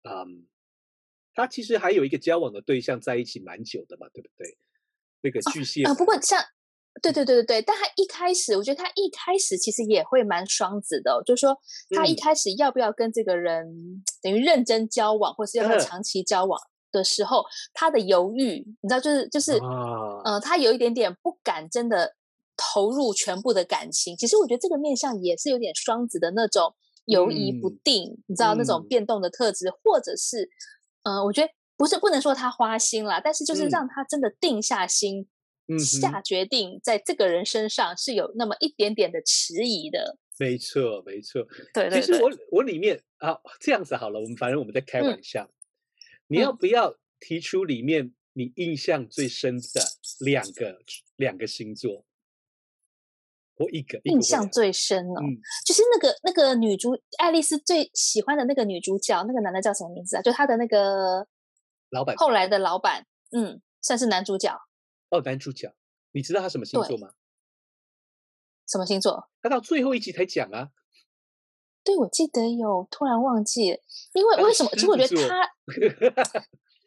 [0.02, 0.46] 嗯，
[1.34, 4.58] 他其实还有一个交往的对象在一起蛮久的嘛，对不对？
[5.20, 6.40] 那个巨蟹啊、哦呃，不过像，
[7.02, 11.58] 对对对对对，但他一开始，我觉得他一开始其实也会蛮双子的、哦，就是说
[11.90, 16.60] 他一开始要不要跟这个人、嗯、等于认真交往，或是要不要长期交往？
[16.92, 22.14] 嗯的时候，他的犹豫，你知道，就是就是，啊、呃，他有一点点不敢真的
[22.56, 24.16] 投入全部的感情。
[24.16, 26.74] 其实我觉得这个面相也是有点双子的那种
[27.04, 30.48] 犹疑不定，嗯、你知道那种变动的特质，嗯、或者是，
[31.02, 35.28] 嗯、呃，我觉得不是不能说他花心啦，但是就是让他真的定下心，
[35.68, 40.16] 嗯、下决定在这个人身上是有那么一点点的迟疑的。
[40.38, 41.42] 没错，没错。
[41.74, 45.44] 对，对，对，其实我我里面啊，这样子好了，我们反正我们在开玩笑。
[45.44, 45.54] 嗯
[46.28, 49.80] 你要不要提出里面你印象最深的
[50.20, 50.84] 两个、嗯、
[51.16, 52.04] 两个星座？
[53.56, 55.34] 我一个印象最深哦，嗯、
[55.66, 60.22] 就是那个那个女主爱丽丝最喜欢的那个女主角，那个男的叫什么名字啊？
[60.22, 61.26] 就他的那个
[61.90, 64.56] 老板，后来的老板，嗯，算是男主角。
[65.08, 65.74] 哦，男主角，
[66.12, 67.14] 你知道他什么星座吗？
[68.68, 69.28] 什么星座？
[69.42, 70.70] 他到最后一集才讲啊。
[71.88, 73.78] 对，我记得有，突然忘记了，
[74.12, 74.68] 因为为什么？
[74.74, 75.48] 其实我觉得他，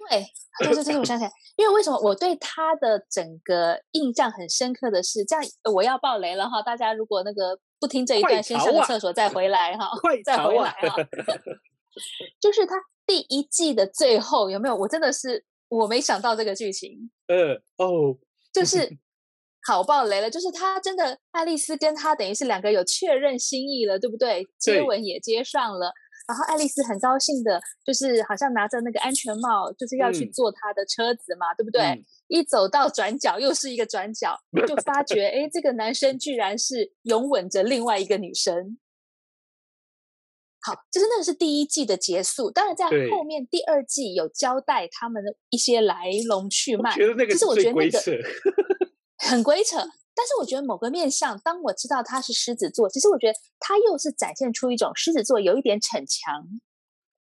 [0.08, 0.24] 对，
[0.60, 9.90] 就是就是，我想起来，因为为什么我对他的整个印象很深刻的是，这样我要爆雷了哈，大家如果那个不听这一段，先上个厕所再回来哈，
[10.24, 10.96] 再回来哈。
[12.40, 12.76] 就是他
[13.08, 14.76] 第一季的最后有没有？
[14.76, 17.10] 我真的是我没想到这个剧情。
[17.26, 18.16] 呃哦，
[18.54, 18.88] 就是
[19.66, 24.48] 好爆雷了，就是他真的爱丽丝跟他等于是两个有确认心意了，对不对？
[24.58, 25.92] 接吻也接上了。
[26.28, 31.82] 然后爱丽丝很高兴的，就是好像拿着那个安全帽，就是要去坐他的车子嘛，嗯、对不对？
[31.82, 38.78] 嗯、一走到转角，又是一个转角，就发觉，哎，这个男生居然是拥吻着另外一个女生。
[40.62, 42.50] 好，就是那个是第一季的结束。
[42.50, 46.96] 当然，在后面第二季有交代他们的一些来龙去脉。
[46.96, 47.36] 觉得那个
[49.30, 49.78] 很鬼扯。
[50.14, 56.44] 但是我觉得某个面相，当我知道他是狮子座，其实我觉得他又是展现出一种狮子座有一点逞强。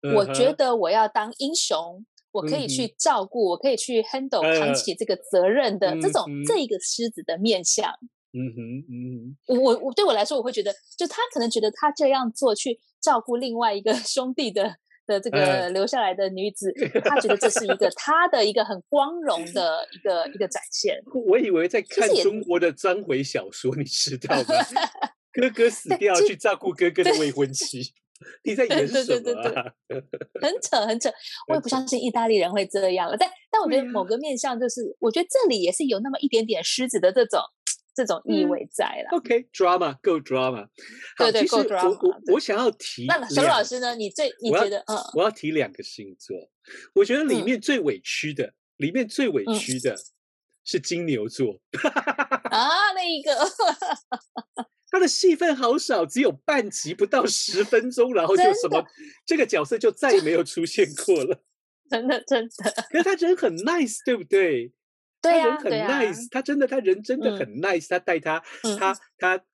[0.02, 0.16] Uh.
[0.16, 3.50] 我觉得我要当英雄，我可以去照顾，uh.
[3.52, 6.46] 我可以去 handle 扛起这个责任的这种、uh.
[6.46, 7.90] 这一个狮子的面相。
[8.37, 8.59] 嗯哼
[8.90, 14.76] 嗯哼，我我对我来说，我会觉得，就他可能觉得他这样做去照顾另外一个 兄弟的。
[15.06, 16.72] 的这个留下来的女子，
[17.04, 20.96] 她觉得这是一个她的一个很光荣的一个一个展现。
[21.26, 24.44] 我以为在看中国的章回小说，你知道吗？
[25.32, 27.82] 哥哥死掉去照顾哥哥的未婚妻，
[28.44, 29.72] 你在演什么啊？
[30.40, 31.10] 很扯很扯，
[31.48, 33.16] 我也不相信意大利人会这样了。
[33.16, 37.40] 但但我觉得某个面向就是，我觉得这里也是有那么一点点狮子的这种。
[37.94, 39.09] 这种意味在了。
[39.12, 40.66] 嗯、OK，drama，够 drama。
[41.16, 41.88] 对对，够 drama。
[41.88, 43.94] 我我我想要提，那小老师呢？
[43.94, 44.78] 你最你觉得？
[44.87, 46.37] 嗯，我要提两个星座。
[46.94, 49.96] 我觉得里面最委屈的，嗯、里面最委屈的
[50.64, 51.61] 是金牛座。
[52.50, 53.33] 啊，那一个，
[54.90, 58.88] 他的戏份好少，只有半集，不到十分钟，然后就什么，的
[59.26, 61.42] 这个角色就再也没有出现过了。
[61.90, 62.72] 真的，真的。
[62.90, 64.72] 可是他人很 nice，对不对？
[65.32, 67.88] 他人很 nice，他真的，他人真的很 nice。
[67.88, 68.42] 他带他，
[68.78, 69.44] 他他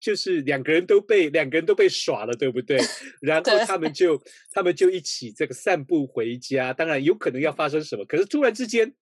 [0.00, 2.78] 就是两个人都被两个人都被耍了，对不对？
[3.20, 6.72] 然后他们就他们就一起这个散步回家。
[6.72, 8.94] 当然有可能要发生什么，可是突然之间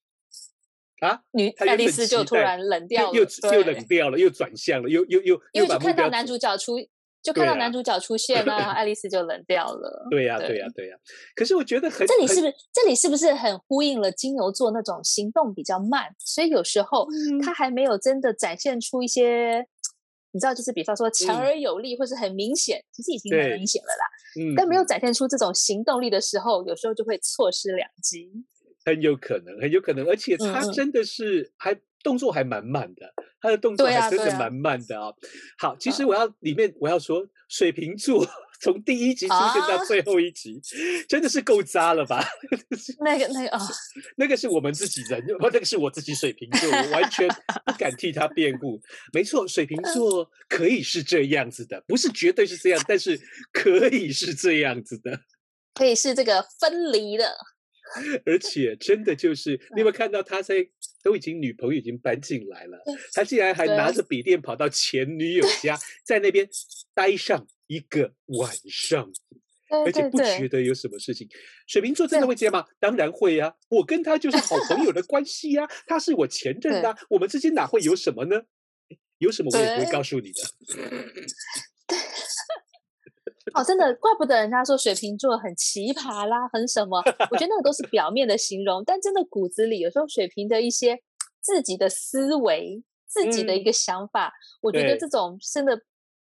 [1.01, 6.77] 啊，女爱丽丝就突然冷掉了，又又冷掉了，又转向了，又又又又把看到男主角出。
[7.23, 10.07] 就看到男主角出 现了，然后爱丽丝就冷掉了。
[10.11, 10.97] 对呀，对呀，对呀。
[11.35, 17.07] 可是我觉得很这里是不是这里是不是很呼应了金牛座那种行动比较慢，所以有时候
[17.43, 19.67] 他还没有真的展现出一些，
[20.33, 24.05] 你知道，就是比方说强而有力，或是很明显，其实已经很明显了啦。
[24.41, 28.31] 嗯，但没有展现出这种行动力的时候，有时候就会错失良机。
[28.85, 31.79] 很有可能，很有可能，而且他真的是还。
[32.03, 35.17] 动作还蛮慢的，他的动作还真的蛮慢的啊、哦。
[35.59, 38.27] 好，其实我要里面我要说，水瓶座
[38.61, 42.25] 从第一集出现到最后一集，啊、真的是够渣了吧？
[43.05, 43.61] 那个那个啊，
[44.17, 47.29] 那个是我们自己人，不，那个是我自己水瓶座，我完全
[47.67, 48.81] 不敢替他辩护。
[49.13, 53.21] 没错，水瓶座可以是这样子的，不是绝对是这样，但是
[53.53, 55.21] 可以是这样子的，
[55.75, 57.37] 可以是这个分离的。
[58.25, 60.67] 而且真的就是，你有没有看到他在
[61.03, 62.79] 都已经女朋友已经搬进来了，
[63.15, 66.49] 他竟然还拿着笔电跑到前女友家，在那边
[66.95, 69.11] 待上一个晚上，
[69.85, 71.29] 而且不觉得有什么事情。
[71.67, 72.65] 水瓶座真的会这样吗？
[72.79, 78.43] 当然会啊，我跟他就是好朋友的关系呀，他是我前任啊，我们之间哪会有什么呢？
[79.19, 80.43] 有什么我也不会告诉你的。
[83.55, 86.99] 哦，真的，怪不得人家说水瓶座很奇葩啦，很什么？
[87.31, 90.99] 我觉得那个都是表面的形容，但真的骨子里有时候水瓶的一些
[91.41, 94.33] 自己的思维、自己的一个想法，嗯、
[94.63, 95.81] 我觉得这种真的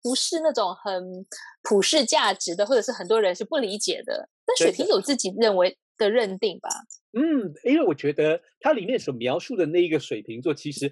[0.02, 1.26] 不是那种很
[1.62, 4.28] 普世价值的，或者是很多人是不理解的。
[4.46, 6.68] 但水瓶有自己认为的认定吧？
[7.12, 10.90] 嗯，因为我觉得它里面所描述的那一个水瓶座，其实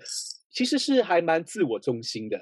[0.51, 2.37] 其实是还蛮自我中心的。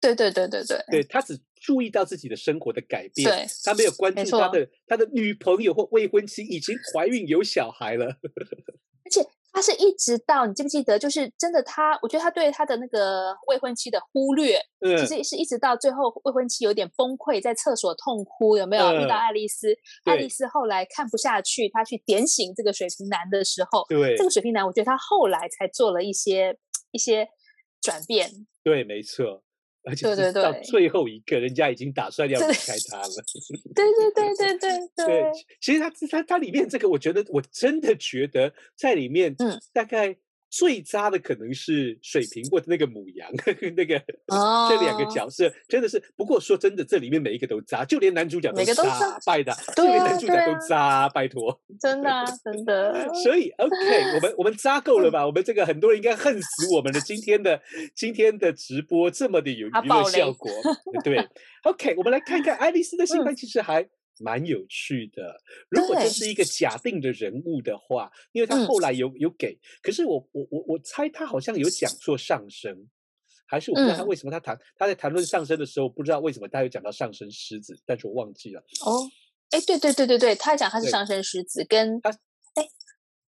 [0.00, 8.06] 对对对对对，对他只注意到自己的生活的改变，对他没有关注他的他的女朋友或未婚妻已经怀孕有小孩了，
[9.04, 19.74] 而且他是一直到你记不记得，就是真的他，我觉得他对他的那个未婚妻的忽略，嗯，其实是一直到最后未婚妻有点崩溃，在厕所痛哭，有没有、嗯、遇到爱丽丝？
[20.04, 26.58] 爱丽丝后来看不下去，他去点醒这个水瓶男的时候，对这个水瓶男，我觉得他后来才做了一些
[26.90, 27.26] 一些
[27.80, 28.30] 转变，
[28.62, 29.42] 对，没错。
[29.86, 33.08] 而且是到最后一个，人家已经打算要离开他了。
[33.74, 35.06] 对对对对对 对。
[35.06, 40.16] 对，其实他他他里面这个，我觉得我真的觉得在里面，嗯，大概。
[40.56, 43.30] 最渣的可能是水瓶或者那个母羊，
[43.76, 43.94] 那个、
[44.28, 44.70] oh.
[44.70, 46.02] 这两个角色真的是。
[46.16, 51.60] 不过说真的，这里面每一个都渣，就连男主角都渣，拜的，就连男主角都渣，拜托。
[51.78, 53.12] 真的、啊，真的。
[53.22, 55.26] 所以，OK，我们我们渣够了吧？
[55.26, 57.60] 我们这个很多人应该恨死我们的今天的
[57.94, 60.50] 今天的直播这么的有娱乐效果，
[61.04, 61.28] 对。
[61.64, 63.86] OK，我们来看看爱丽丝的星盘，其实还
[64.18, 65.40] 蛮有趣的。
[65.68, 72.88] 如果这是一个假定的人物的话，因为他后来有有给，可是我我我我猜他好像有讲错上升，
[73.46, 78.60] 还是我不知道他为什么他谈他在谈论上升的时候，不知道为什么他有讲到上升狮子，但是我忘记了。
[78.84, 79.08] 哦，
[79.50, 82.10] 哎，对对对对对，他讲他是上升狮子，跟他
[82.54, 82.68] 哎，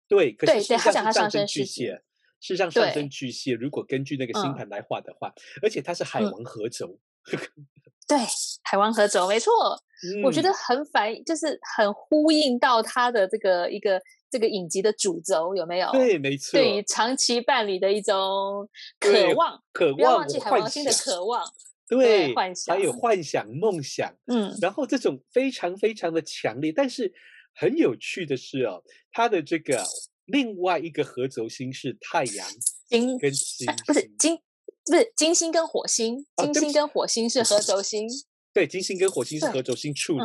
[0.07, 2.01] 对，对对，他讲他上升巨蟹，
[2.39, 6.99] 事实上上升巨蟹，如果根据那个星盘来画的话，而且他是海王合轴。
[8.07, 8.17] 对，
[8.63, 9.53] 海王合轴没错，
[10.01, 15.91] 嗯、我觉得很反，就是很呼应到他的这个一个这个影集的主轴，有没有？
[15.91, 16.51] 对，没错。
[16.53, 21.43] 对于长期伴侣的一种渴望，渴望，不要忘记海王星的渴望，
[21.87, 26.71] 对，对幻想，还有幻想、梦想，嗯，然后这种非常非常的强烈。
[26.71, 27.13] 但是
[27.53, 29.83] 很有趣的是哦，他的这个
[30.25, 32.47] 另外一个合轴星是太阳
[32.89, 34.39] 金跟星、啊，不是金。
[34.85, 38.07] 不是金星跟火星，金星跟火星是合轴星。
[38.53, 40.21] 对，金星跟火星是合轴星处女。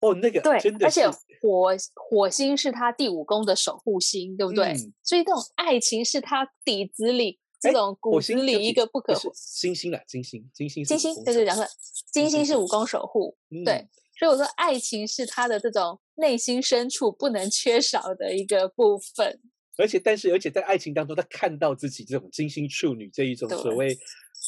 [0.00, 1.08] 哦，那个对，真的，而且
[1.40, 4.74] 火火星是他第五宫的守护星，对不对？
[5.00, 9.14] 所以这种爱情是他底子里这种骨子里一个不可。
[9.60, 11.62] 金星了，金星，金星，金星，对对，然后
[12.10, 13.86] 金星是五宫守护，对，
[14.18, 19.40] 所以我说爱情是他的这种内心深处不能缺少的一个部分。
[19.78, 23.96] 而且，但是，而且在爱情当中，他看到自己这种金星处女这一种所谓，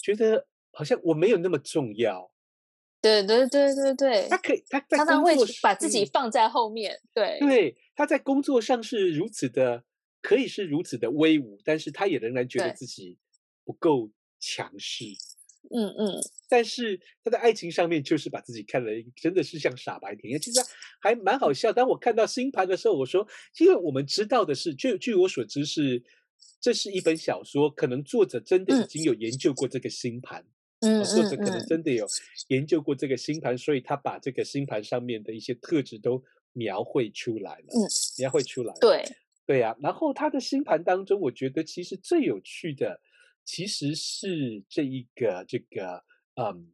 [0.02, 2.28] 觉得好像我没有那么重要。
[3.04, 6.98] 对对对对对，他可以，他常常会把自己放在后面。
[7.12, 9.84] 对对，他在工作上是如此的，
[10.22, 13.18] 可以是如此的威武，但是他也仍然觉得自己
[13.62, 15.04] 不够强势。
[15.70, 20.40] 嗯嗯，但是他在爱情上面就是把自己看了，真的是像傻白甜。
[20.40, 20.60] 其实
[21.00, 21.72] 还蛮好笑。
[21.72, 23.26] 当我看到星盘的时候，我说，
[23.58, 26.02] 因为我们知道的是，据据我所知是，
[26.60, 30.42] 这是一本小说，可能作者真的已经有研究过这个星盘。
[30.42, 30.53] 嗯，
[31.04, 32.06] 作者可能真的有
[32.48, 37.66] 研究过这个星盘，所以他把这个星盘上面的一些特质都描绘出来了。
[37.68, 37.80] 嗯，
[38.18, 38.78] 描绘出来了。
[38.80, 39.04] 对，
[39.46, 39.76] 对呀。
[39.80, 43.00] 然后他的星盘当中，我觉得其实最有趣的。
[43.46, 46.02] 其实是这一个这个
[46.40, 46.72] 嗯，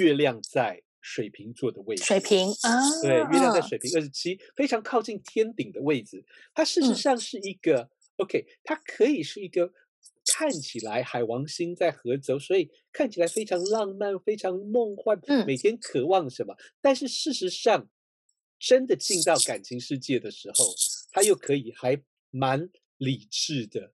[0.00, 6.26] 月亮在水瓶座的位置，水瓶啊，对，月亮在水瓶二十七，非常靠近天顶的位置。
[6.52, 9.72] 它事实上是一个、嗯、OK，它可以是一个
[10.32, 16.54] 看起来海王星在合轴，所以看起来非常浪漫、非常梦幻，嗯，每天渴望什么。
[16.80, 17.88] 但是事实上，
[18.58, 20.66] 真的进到感情世界的时候，
[21.10, 23.92] 他又可以还蛮理智的。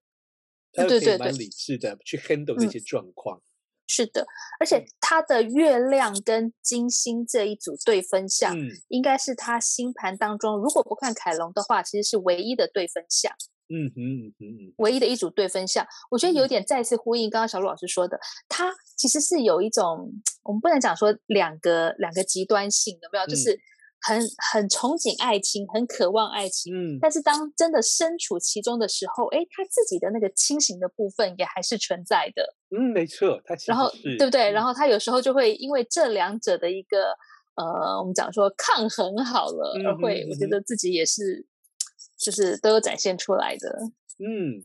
[0.73, 3.41] 他又可以，蛮理智的去 handle 那些状况。
[3.87, 4.25] 是的，
[4.59, 13.31] 而且他的月亮跟金星这一组对分相，嗯、应该是他星盘当中，如果不看凯龙的话，其实是唯一的对分相。
[13.69, 20.11] 嗯哼嗯哼，唯一的一组对分项，我觉得有点再次呼应刚刚小鹿老师说的，他其实是有一种，
[20.43, 23.25] 我们不能讲说两个两个极端性，有没有？
[23.27, 23.59] 就是。
[24.07, 24.19] 很
[24.51, 34.51] 很憧憬爱情，很渴望爱情，嗯，但是当真的身处其中的时候，哎，他自己的那个清醒的部分也还是存在的，嗯，没错，他其实然后对不对？
[34.51, 37.17] 然后他有时候就会因为这两者的一个
[37.55, 41.43] 呃，我们讲说抗衡好了，嗯、而会我觉得自己也是，
[42.25, 43.69] 就是都有展现出来的，
[44.17, 44.63] 嗯，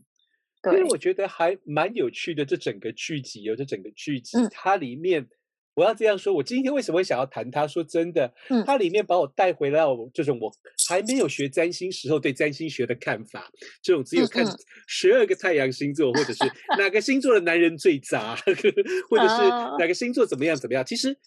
[0.63, 5.27] 对，因为我觉得还蛮有趣的，这整个剧集有这整个剧集，嗯、它里面。
[5.73, 7.65] 我要这样说，我今天为什么会想要谈它？
[7.65, 10.51] 说真的，嗯，它里面把我带回到这种我
[10.89, 13.49] 还没有学占星时候对占星学的看法，
[13.81, 14.45] 这种只有看
[14.85, 16.43] 十二个太阳星座，或者是
[16.77, 18.35] 哪个星座的男人最渣，
[19.09, 19.37] 或者是
[19.79, 20.83] 哪个星座怎么样怎么样。
[20.85, 21.17] 其实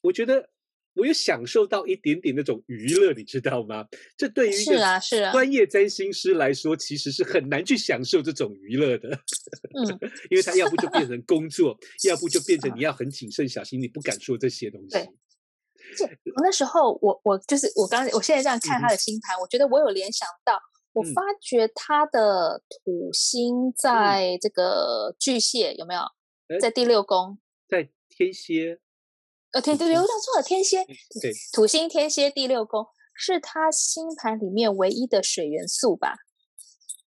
[0.00, 0.48] 我觉得。
[0.96, 3.86] 我有享受到一点点那种娱乐，你知道吗？
[4.16, 4.76] 这对于一个
[5.30, 9.08] 专业占星师来说，其实是很难去享受这种娱乐的。
[9.10, 9.86] 嗯，
[10.30, 14.88] 因为他要不就变成工作，要不就变成 你要很谨慎小心，你不敢说这些东西。
[14.88, 15.08] 对，
[16.42, 20.58] 那时候我我就是我刚我现在这样看他的星盘，我觉得我有联想到，
[20.94, 26.00] 我发觉他的土星在这个巨蟹有没有？
[26.60, 27.38] 在第六宫，
[27.68, 28.78] 在天蝎。
[29.52, 30.84] 呃，天对对，我讲错了，天蝎，
[31.20, 36.14] 对，土星天蝎第六宫是他星盘里面唯一的水元素吧？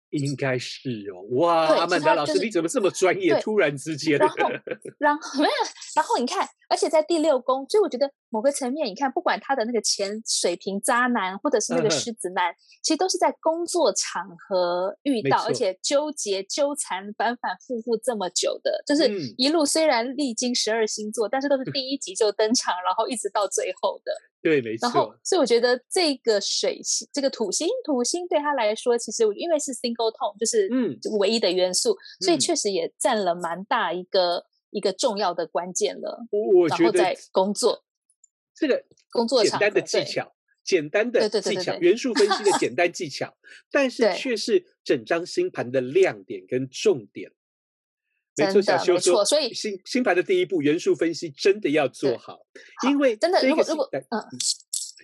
[0.09, 3.39] 应该是哦，哇，阿曼达老师，你怎么这么专业？
[3.41, 4.35] 突然之间，然后，
[4.97, 5.51] 然后没有，
[5.95, 24.11] 然后你看，而且在第六宫，所以我觉得某个层面，你看，不管他的那个前水瓶渣男，或者是那个狮子男，其实都是在工作场合遇到，而且纠结纠缠，反反复复这么久的，就是一路虽然历经十二星座，但是都是第一集就登场，然后一直到最后的。
[24.41, 24.87] 对，没错。
[24.87, 36.25] 然后，所以我觉得这个水星，这个土星，土星对他来说，其实因为是 single tone，就是嗯，唯一的元素，嗯、所以确实也占了蛮大一个、嗯、一个重要的关键了。
[36.31, 37.83] 我觉得工作
[38.55, 40.33] 这个工作简单的技巧，
[40.63, 43.35] 简单的技巧，元素分析的 简单技巧，
[43.71, 47.31] 但是却是整张星盘的亮点跟重点。
[48.45, 52.39] 没错，小修说，所以新新盘的第一步元素分析真的要做好，
[52.87, 54.23] 因为真的如果如果嗯。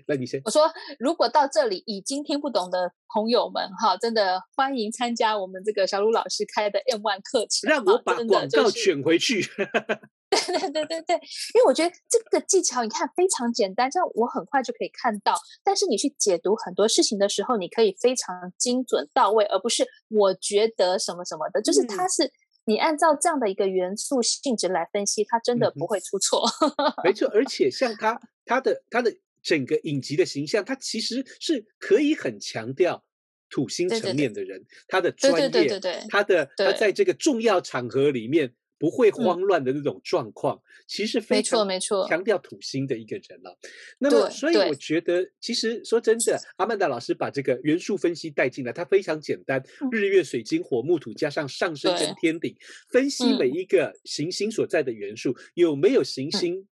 [0.07, 0.39] 那你先。
[0.43, 0.69] 我说，
[0.99, 7.69] 如果到这里已经听不懂的朋友们，哈，真的欢迎参加我们这个小鲁老师开的 M One 课程。
[7.69, 9.41] 让我把广告卷回去。
[10.29, 11.15] 对对对对对，
[11.55, 15.33] 因为我觉得这个技巧，你看非常简单，这样我很快就可以看到。
[15.63, 22.29] 但是你去解读很多事情的时候，你可以非常精准到位，而不是我觉得什么什么的，就是它是
[22.66, 26.47] 你按照这样的一个元素性质来分析，它真的不会出错。
[26.59, 29.16] 嗯、没错，而 且像他他的他的。
[29.45, 33.05] 整个影集的形象，他其实是可以很强调
[33.47, 38.55] 土星层面的人，对对对，他的专业，他的他在这个重要场合里面
[38.86, 43.57] 不会慌乱的那种状况，嗯、其实非常没错，强调土星的一个人了、啊。
[43.97, 49.59] 那么，所以我觉得，其实说真的，阿曼达老师把这个元素分析带进来，它非常简单，
[49.91, 52.55] 日月水金火木土加上上升跟天顶，
[52.89, 56.59] 分析每一个行星所在的元素有没有行星。
[56.59, 56.67] 嗯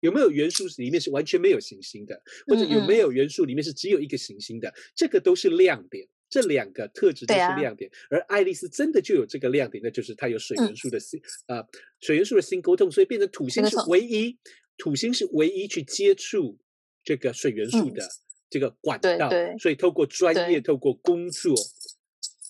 [0.00, 4.68] 有没有元素里面是完全没有行星的，或者有没有元素里面是只有一个行星的？
[4.68, 7.90] 嗯、这个都是亮点，这两个特质就是亮点。
[7.90, 11.68] 啊、而爱丽丝真的就有这个亮点，那就是它有水元素的星，啊、嗯呃，
[12.00, 14.38] 水元素的星沟通，所以变成土星是唯一，
[14.76, 16.58] 土星是唯一去接触
[17.02, 18.06] 这个水元素的
[18.50, 19.28] 这个管道。
[19.30, 21.54] 嗯、所以透过专业，透过工作，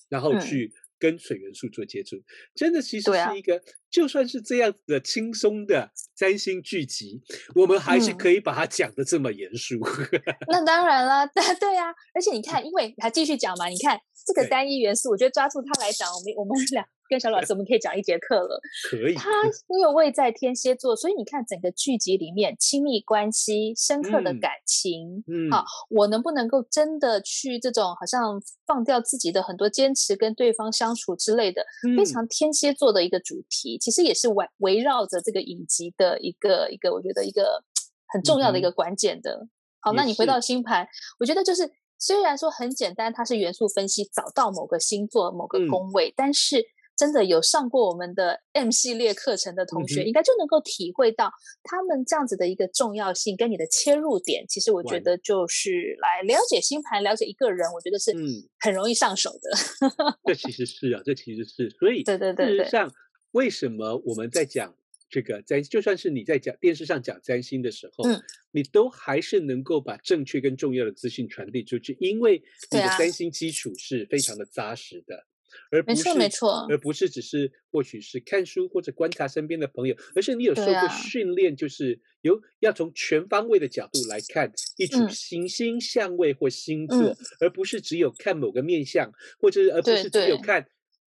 [0.08, 0.72] 然后去。
[1.00, 2.20] 跟水元素做接触，
[2.56, 7.20] 真的其实是一个，啊、就算是这样子的轻松的占星剧集，
[7.54, 9.76] 我们还是可以把它讲的这么严肃。
[9.76, 16.84] 嗯、 那当然了， 对对啊，而且你看，因为还继续讲嘛，你看这个单一元素，我觉得抓住它来讲，我们我们俩。
[17.08, 18.60] 跟小老师，我们可以讲一节课了。
[18.90, 19.14] 可以。
[19.14, 19.30] 他
[19.68, 37.64] 因为位在天蝎座，所以你看整个剧集里面，亲密关系、深刻的感情，嗯，好，我能不能够真的去这种好像放掉自己的很多坚持，跟对方相处之类的，嗯、非常天蝎座的一个主题，其实也是围围绕着这个影集的一个一个，我觉得一个
[38.08, 39.32] 很重要的一个关键的。
[39.32, 39.50] 嗯、
[39.80, 40.86] 好，那你回到星盘，
[41.18, 46.64] 我觉得就是虽然说很简单，它是元素分析，找到某个星座、某个宫位，嗯、但是。
[46.98, 51.30] 真的有上过我们的 M 系列课程的同学，应该就能够体会到
[51.62, 54.44] 他们这样子的一个重要性跟你的切入点。
[54.48, 58.12] 其实我觉得就是来了解星盘，了解一个人，我觉得是
[58.58, 59.50] 很容易上手的。
[59.86, 62.92] 嗯、 这其实是啊，这其实是，所以对对对，事实上
[63.30, 64.74] 为什么我们在讲
[65.08, 68.20] 这个在，就算是你在讲电视上讲占星的时候，嗯、
[68.50, 72.42] 你都还是能够把正确跟重要的资讯传递出去，因为
[72.72, 75.26] 你的占星基础是非常的扎实的。
[75.70, 90.66] 而不是没错，没错，而不是只是或许是看书或者观察身边的朋友，而是你有受过训练，就是有要从全方位的角度来看一组行星相位或星座，嗯、而不是只有看某个面相，或者而不是只有看，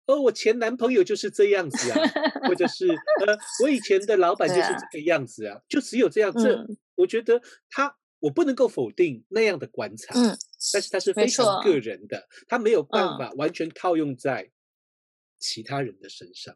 [0.08, 2.00] 哦，我前男朋友就是这样子啊，
[2.48, 7.96] 或者是呃，我以前的老板就是这个样子啊，啊就只有这样，这、嗯、我觉得他。
[8.20, 10.36] 我不能够否定那样的观察，嗯，
[10.74, 14.49] 但是它是非常个人的，它没有办法完全套用在
[15.39, 16.56] 其他人的身上。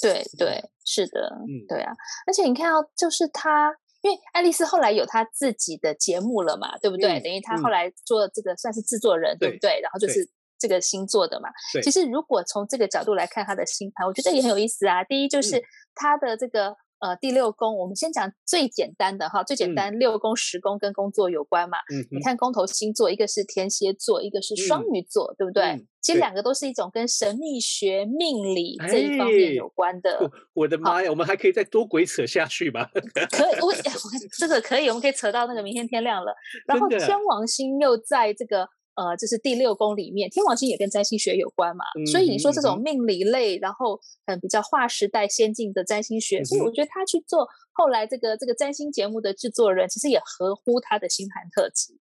[0.00, 1.92] 对对，是的，嗯，对啊。
[2.26, 7.20] 而且你看到，就是他，因为爱丽丝后来有他自己的节目了嘛，对不对？
[7.20, 9.80] 等于他后来做这个算是制作人，对不对？
[9.80, 10.28] 然后就是
[10.58, 11.48] 这个星座的嘛。
[11.82, 15.04] 其实如果从这个角度来看他的星盘，我觉得也很有意思啊。
[15.04, 15.62] 第一就是
[15.94, 16.76] 他的这个。
[17.02, 21.76] 呃，第六宫，我们先讲最简单的哈，最简单，六宫、十宫跟工作有关嘛。
[21.92, 25.84] 嗯，你看宫头星座，一个是天蝎座，一个是双鱼座，对不对？
[26.00, 30.30] 其实两个都是一种跟神秘学、命理这一方面有关的。
[30.54, 32.88] 我的妈呀，我们还可以再多鬼扯下去吗？
[33.32, 33.74] 可以，我
[34.38, 36.32] 这个可以，我们可以扯到那个明天天亮了。
[36.68, 38.68] 然后天王星又在这个。
[38.94, 51.98] 呃，这是第六宫里面，天王星也跟占星学有关嘛，嗯、所以你说这种命理类，嗯、然后嗯比较划时代先进的占星学，嗯、所以我觉得他去做后来这个这个占星节目的制作人，其实也合乎他的星盘特质。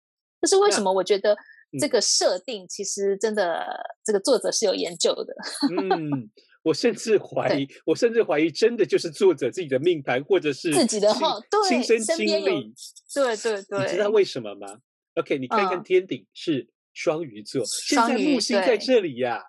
[0.43, 0.93] 这是为什么？
[0.93, 1.35] 我觉得
[1.80, 5.35] 这个设定其实真的，嗯、这个作者是有研究的。
[5.72, 6.30] 嗯，
[6.62, 12.74] 我甚至怀疑，我甚至怀疑，真的就是作者自己的命盘，或者是自己的话，对，亲身经历。
[13.14, 14.66] 对对对，你知道为什么吗
[15.14, 16.68] ？OK，你看看天顶是。
[16.95, 19.42] 嗯双鱼座，现在木星在这里呀，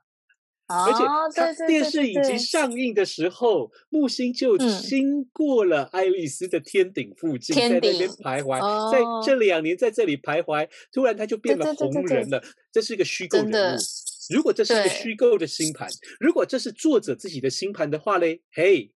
[0.67, 1.03] 而且
[1.39, 12.43] 它电视影集上映的时候，木星就经过了爱丽丝的天顶附近，在那边徘徊，在这两年在这里徘徊，突然他就变了红人了。
[12.71, 13.77] 这是一个虚构人物。
[14.33, 15.87] 如果这是一个虚构的星盘，
[16.19, 18.91] 如果这是作者自己的星盘的话嘞，嘿，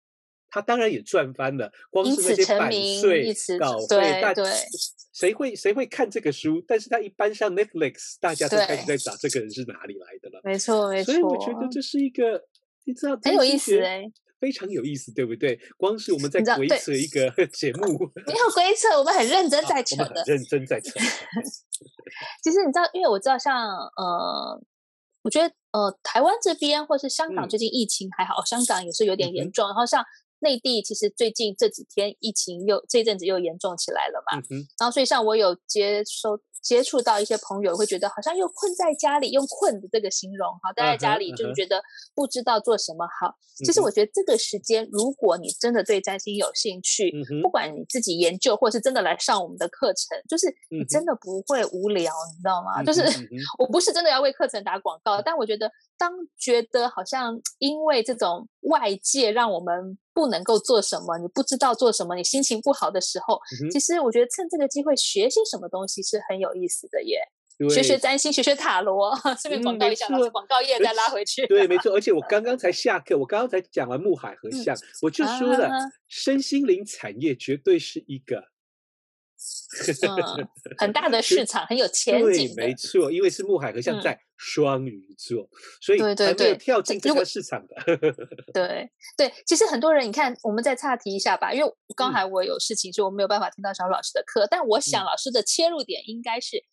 [0.48, 1.70] 他当然也赚翻了。
[1.90, 4.42] 光是那些版税、稿费，大家
[5.12, 6.62] 谁会谁会看这个书？
[6.66, 10.40] 但是他一搬上 Netflix，大家都开始在找这个人是哪里来的了。
[10.44, 11.12] 没错，没错。
[11.12, 12.42] 所以我觉得这是一个，
[12.84, 14.04] 你知道，很有意思哎。
[14.38, 15.58] 非常有意思，对不对？
[15.78, 20.90] 光是我们在鬼扯一个 节目，没有鬼扯，我们很认真 在扯的，认真在扯。
[22.44, 23.66] 其实你知道，因为我知道像，像
[23.96, 24.62] 呃，
[25.22, 29.66] 我觉得呃，台湾这边或是香港最近疫情还好，嗯、香港也是有点严重。
[29.66, 30.04] 嗯、然后像
[30.40, 34.38] 内地，其实最近这几天疫情又这一阵子又严重起来了嘛。
[34.50, 36.38] 嗯、然后所以像我有接收。
[36.62, 41.80] 接触到一些朋友，会觉得好像又困在家里，用“困”的这个形容，好，待在家里就是觉得
[42.12, 43.36] 不知道做什么好。
[43.64, 52.82] 其实我觉得这个时间，如果你真的对占星有兴趣，不管你自己研究，或是真的来上我们的课程，就是你真的不会无聊，你知道吗？
[52.82, 53.00] 就是
[53.62, 59.98] 我不是真的要为课程打广告，但我觉得当觉得好像因为这种外界让我们。
[60.16, 67.20] 不能够做什么，你不知道做什么，你心情不好的时候，嗯、其实我觉得趁这个机会学些什么东西是很有意思的耶。
[67.68, 71.46] 学学占星，学学塔罗， 顺便广告一下，嗯、广告业再拉回去。
[71.48, 71.92] 对，没错。
[71.92, 75.78] 而且我刚刚才 下课，我刚刚才讲完木海和象，嗯、我就说了，啊、
[76.08, 78.42] 身心灵产业绝对是一个。
[80.08, 82.54] 嗯、很大的市场，很有 前景。
[82.54, 85.48] 对，没错，因为是木海和尚在双鱼座，嗯、
[85.80, 87.76] 所以还没有跳进这个市场的。
[88.54, 94.46] 对对，其实很多人，你看，我们再岔题一下吧，因为刚才我有事情，所以我没有办法听到小老师的课。
[94.50, 96.64] 但我想，老师的切入点应该是，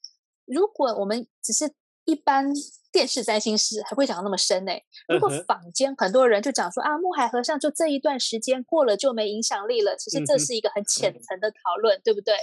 [0.46, 1.74] 如果我们只是
[2.06, 2.52] 一般
[2.92, 4.72] 电视占星师，还会讲那么深呢？
[5.08, 12.36] 如果坊间很多人就讲说啊，木海和尚就这一段时间过了就没影响力了，其实这是一个很浅层的讨论，对不对？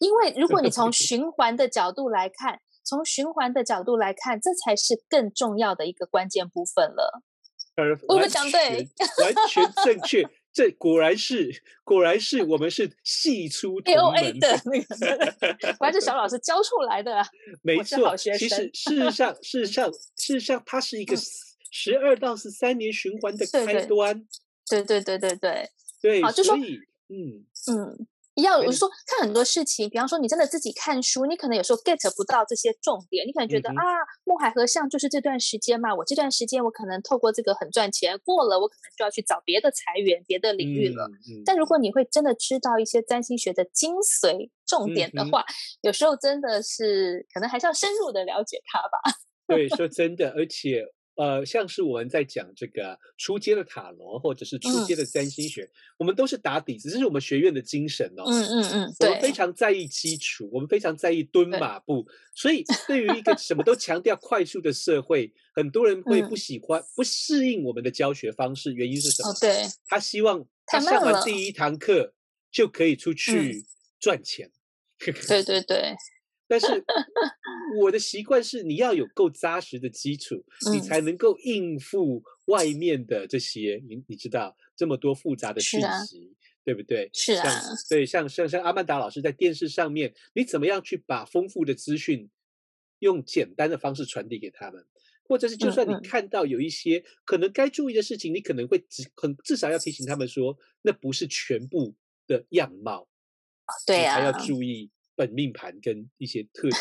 [0.00, 7.22] 因为如果你从 循环的角度来看，从循环的角度来看，这才是更重要的一个关键部分了。
[8.08, 8.88] 我们讲对，
[9.22, 10.28] 完全正确。
[10.52, 14.96] 这果然是，果然是我们是系出同门的那个，
[15.78, 17.24] 果然是小老师教出来的啊。
[17.62, 21.16] 没错，其实事实上，事实上，事实上，它是一个
[21.70, 24.26] 十二到十三年循环的开端。
[24.68, 25.70] 对对对对对
[26.02, 28.06] 对，好，就说嗯嗯。
[28.34, 33.82] 要我说看很多事情，比方说你真的自己看书，你可能有时候 get 不到这些重点，你可能觉得、嗯、啊，
[34.24, 41.06] 木海合相就是这段时间嘛，我这段时间我可能透过这个很赚钱，过了我可能就要去找别的财源、别的领域了。
[41.08, 48.98] 嗯嗯、但如果你会真的知道一些占星学的精髓重点的话，嗯、有时候真的是可能还是要深入的了解它吧。
[49.46, 50.86] 对，说真的，而且。
[51.20, 58.24] 呃，像是我们在讲这个初阶的塔罗，或者是初阶的占星学，嗯、我们都是打底子，这是我们学院的精神哦。
[58.26, 62.06] 嗯嗯嗯，对，我们非常在意基础，我们非常在意蹲马步。
[62.34, 68.72] 所以，对于一个什么 都强调快速的社会，很多人会不喜欢、嗯、不适应我们的教学方式。
[68.72, 69.28] 原因是什么？
[69.28, 72.14] 哦、对，他希望他上完第一堂课
[72.50, 73.66] 就可以出去
[73.98, 74.50] 赚钱。
[75.06, 75.94] 嗯、对对对。
[76.50, 76.66] 但是
[77.78, 86.02] 我的习惯是，你要有够扎实的基础，嗯、你才能够应付外面的这些，你你知道这么多复杂的讯息，啊、
[86.64, 87.08] 对不对？
[87.14, 92.28] 是啊，像对，像像像阿曼达老师在电视上面，你怎么样去把丰富的资讯
[92.98, 94.84] 用简单的方式传递给他们？
[95.22, 101.94] 或者是就算你看到有一些可能该注意的事情，嗯嗯你可能会只很至少要提醒他们说，那不是全部
[102.26, 103.06] 的样貌，
[103.86, 104.90] 对啊，还要注意。
[105.16, 106.76] 本命盘跟一些特 质，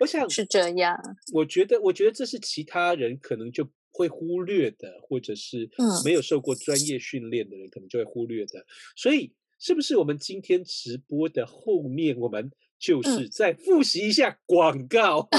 [0.00, 0.98] 我想是这样。
[1.32, 5.68] 我觉得，我觉得这是其他人可能就会忽略的，或者是
[6.04, 8.64] 没有受过专业训练的人可能就会忽略的。
[8.96, 15.28] 所以，是不是我们今天直播的后面，我们就是再复习一下广告？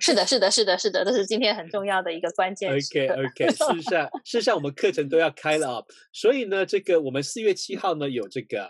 [0.00, 2.72] 是的，是的，是的，是的，这是今天很重要的一个关键。
[2.72, 5.84] OK，OK，事实上，事实上，我们课程都要开了啊。
[6.12, 8.68] 所以呢，这个我们四月七号呢有这个。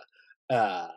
[0.49, 0.88] 呃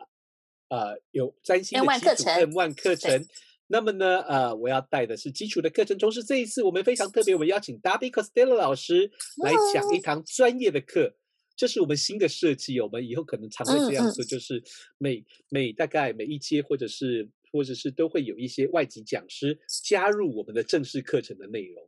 [0.68, 3.26] 呃，有占星的基础 M1 课程，
[3.66, 5.96] 那么呢，呃，我要带的是基础的课程。
[5.98, 9.10] 同时，这一次我们非常特别，我们邀请 Darby Costello 老师
[9.42, 11.14] 来讲一堂专业的课，
[11.54, 12.80] 这、哦、是我们新的设计。
[12.80, 14.62] 我们以后可能常会这样做，嗯嗯就是
[14.96, 21.86] 每每大概每一阶或者是或者是都会有一些外籍讲师加入我们的正式课程的内容，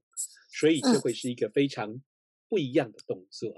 [0.53, 2.01] 所以这会是一个非常。
[2.49, 3.51] 不一样的动作，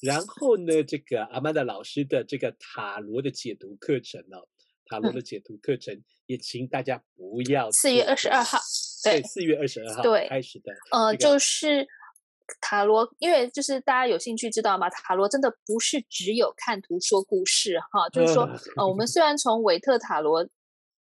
[0.00, 4.48] 然后呢，这个阿曼达老师的这个塔罗的解读课程呢、哦，
[4.86, 8.58] 塔罗的解读课程、嗯、也请大家不要四月二十二号，
[9.02, 11.86] 对，四月二十二号对开始的，呃，就是
[12.60, 14.88] 塔罗，因为就是大家有兴趣知道吗？
[14.90, 18.44] 塔罗真的不是只有看图说故事哈，就是说，
[18.76, 20.46] 呃，我们 虽然从韦特塔罗，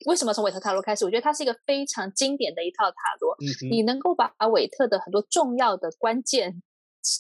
[0.06, 1.04] 为什么从韦特塔罗开始？
[1.04, 6.62] 我觉得它是一个非常经典的一套塔罗，嗯、你能够把韦特的很多重要的关键。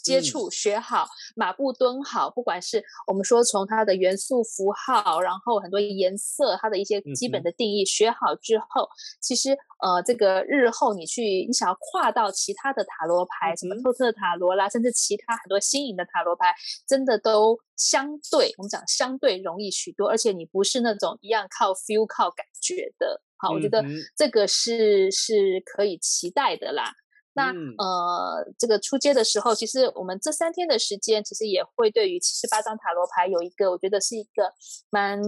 [0.03, 2.29] 接触、学好，马步蹲好。
[2.29, 8.87] 不管是我们说从它的元素符号，然后很多颜色，它的一些基本的定义学好之后，
[9.19, 16.55] 其实呃，这个日后你去你想要跨到其他的塔罗牌，什么托特塔罗啦，甚至其他很多新颖的塔罗牌，
[16.87, 23.21] 真的都相对我们讲相对容易许多，而且你不是那种一样靠 feel 靠感觉的。
[23.35, 23.83] 好，我觉得
[24.15, 26.93] 这个是是可以期待的啦。
[27.35, 34.53] 那、嗯、呃，这个出街的时候，其实我们这三天的时间，其实也会对于七十八张塔罗牌有一个，我觉得是一个
[34.91, 35.19] 蛮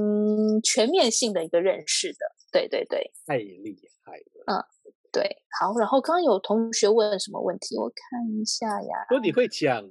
[0.61, 2.19] 全面性的一个认识的。
[2.51, 4.43] 对对对，太厉害了。
[4.45, 4.63] 嗯，
[5.11, 5.41] 对。
[5.59, 7.75] 好，然后刚刚有同学问什么问题？
[7.75, 9.05] 我看一下呀。
[9.09, 9.81] 说你会讲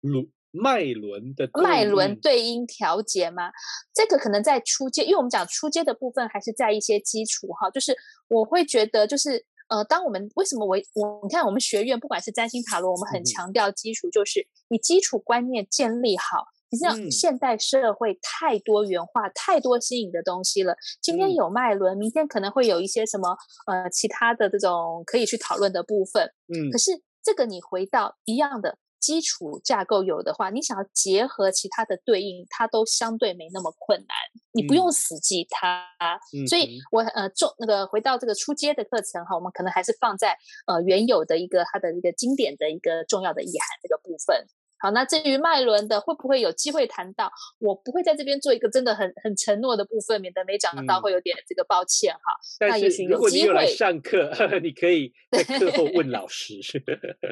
[0.00, 3.52] 轮脉轮的脉轮对应调节吗？
[3.94, 7.96] 这个可能在初阶，因为我们讲初阶的部分还是在一些基础哈，就是
[8.26, 9.46] 我会觉得就是。
[9.74, 16.44] 呃，当我们为什么我我你看我们学院不管是占星塔罗，我们很强调基础，就是你基础观念建立好。
[16.70, 20.76] 你知道现代社会太多元化，太多新颖的东西了。
[21.00, 26.24] 今天有脉轮，明天可能会有一些什么呃其他的这种可以去讨论的部分。
[26.48, 26.90] 嗯，可是
[27.22, 28.78] 这个你回到一样的。
[29.04, 34.16] 基础架构有的话，你想要结合其他的对应，它都相对没那么困难。
[34.52, 35.86] 你不用死记它，
[36.32, 40.34] 嗯、所以我呃重那个回到这个初阶的课程哈，我们可能还是放在
[40.66, 44.46] 呃原有的一个它的一个经典的一个重要的意涵这个部分。
[44.84, 47.32] 好，那至于麦伦的会不会有机会谈到？
[47.58, 52.66] 我不会在这边做一个真的很很承诺的部分，免得没讲到会有点这个抱歉哈。
[52.66, 54.30] 嗯、那也许有机会上课，
[54.62, 56.60] 你可以在课后问老师。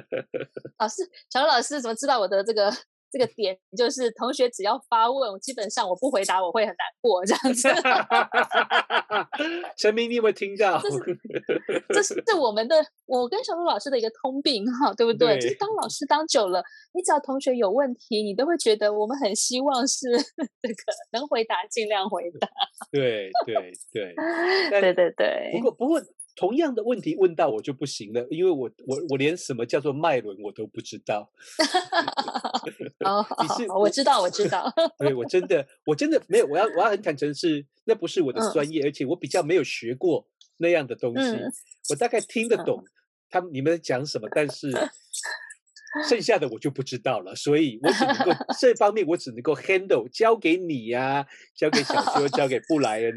[0.80, 2.72] 老师，小老师怎么知道我的这个？
[3.12, 7.68] 这个点就是同学只要发问，基本上我不回答我会很难过这样子。
[9.76, 10.80] 陈明，你有没有听到？
[10.80, 10.98] 这是
[11.92, 15.36] 这是我们的，我跟小鹿老师的一个通病哈，对不对？
[15.36, 16.62] 对就是当老师当久了，
[16.94, 20.08] 你只要同学有问题，你都会觉得我们很希望是
[20.62, 20.74] 这个
[21.12, 22.48] 能回答尽量回答。
[22.90, 23.54] 对对
[23.92, 24.14] 对，
[24.80, 25.50] 对对对。
[25.52, 26.02] 不过不过。
[26.34, 31.30] 同样的问题问到我就不行了，因为我我我连什么叫做脉轮我都不知道。
[33.04, 34.72] 哦，是我知道，我知道。
[34.98, 40.26] 对，我真的我真的没有，我要我要很坦诚是，那不是我的专业，嗯、而且我比较没有学过
[40.58, 41.30] 那样的东西。
[41.30, 41.52] 嗯、
[41.90, 42.82] 我大概听得懂
[43.30, 44.70] 他们你们讲什么，但是。
[46.08, 53.12] 剩下的我就不知道了，所以我只能够这方面我只能够 handle 交给你呀、啊，交给小修，交给布莱恩，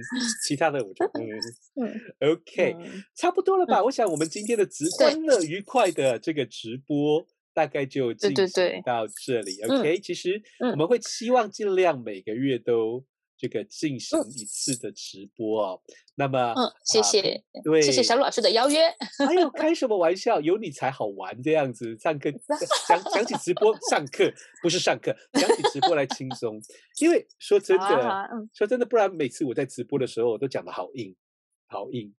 [0.46, 1.90] 其他的我就嗯
[2.20, 2.76] ，OK，
[3.16, 3.82] 差不多了吧？
[3.82, 7.26] 我想我们今天的直欢乐愉快的这个直播
[7.56, 9.60] 大概就进行到这里。
[9.64, 13.04] OK，其实我们会期望尽量每个月都。
[13.38, 18.86] 这个进行一次的直播哦，嗯、那么嗯，谢谢，对，谢谢小鲁老师的邀约。
[18.88, 20.40] 哎呦开 什么玩笑？
[20.40, 22.32] 有你才好玩这样子，上课
[22.88, 24.32] 讲讲起直播上课
[24.64, 26.62] 不是上课，讲起直播来轻松。
[27.02, 31.14] 因为说真的，啊嗯、说真的，不然每次我在直播的时候，我都讲的好硬，
[31.68, 32.14] 好硬。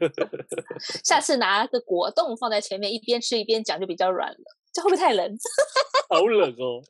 [1.04, 4.38] 下次拿个果冻放在前面，一边吃一边讲就比较软了，
[4.72, 5.36] 这会不会太冷？
[6.08, 6.82] 好冷哦。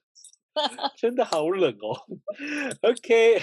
[0.99, 1.95] 真的好冷哦
[2.83, 3.41] ，OK，OK，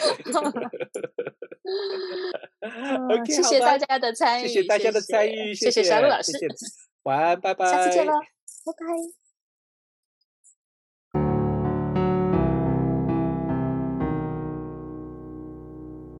[3.33, 6.33] 谢谢大家的参与，谢谢大家的参与，谢谢小鹿老师，
[7.03, 8.11] 晚安，拜拜，下次见喽，
[8.65, 9.26] 拜拜。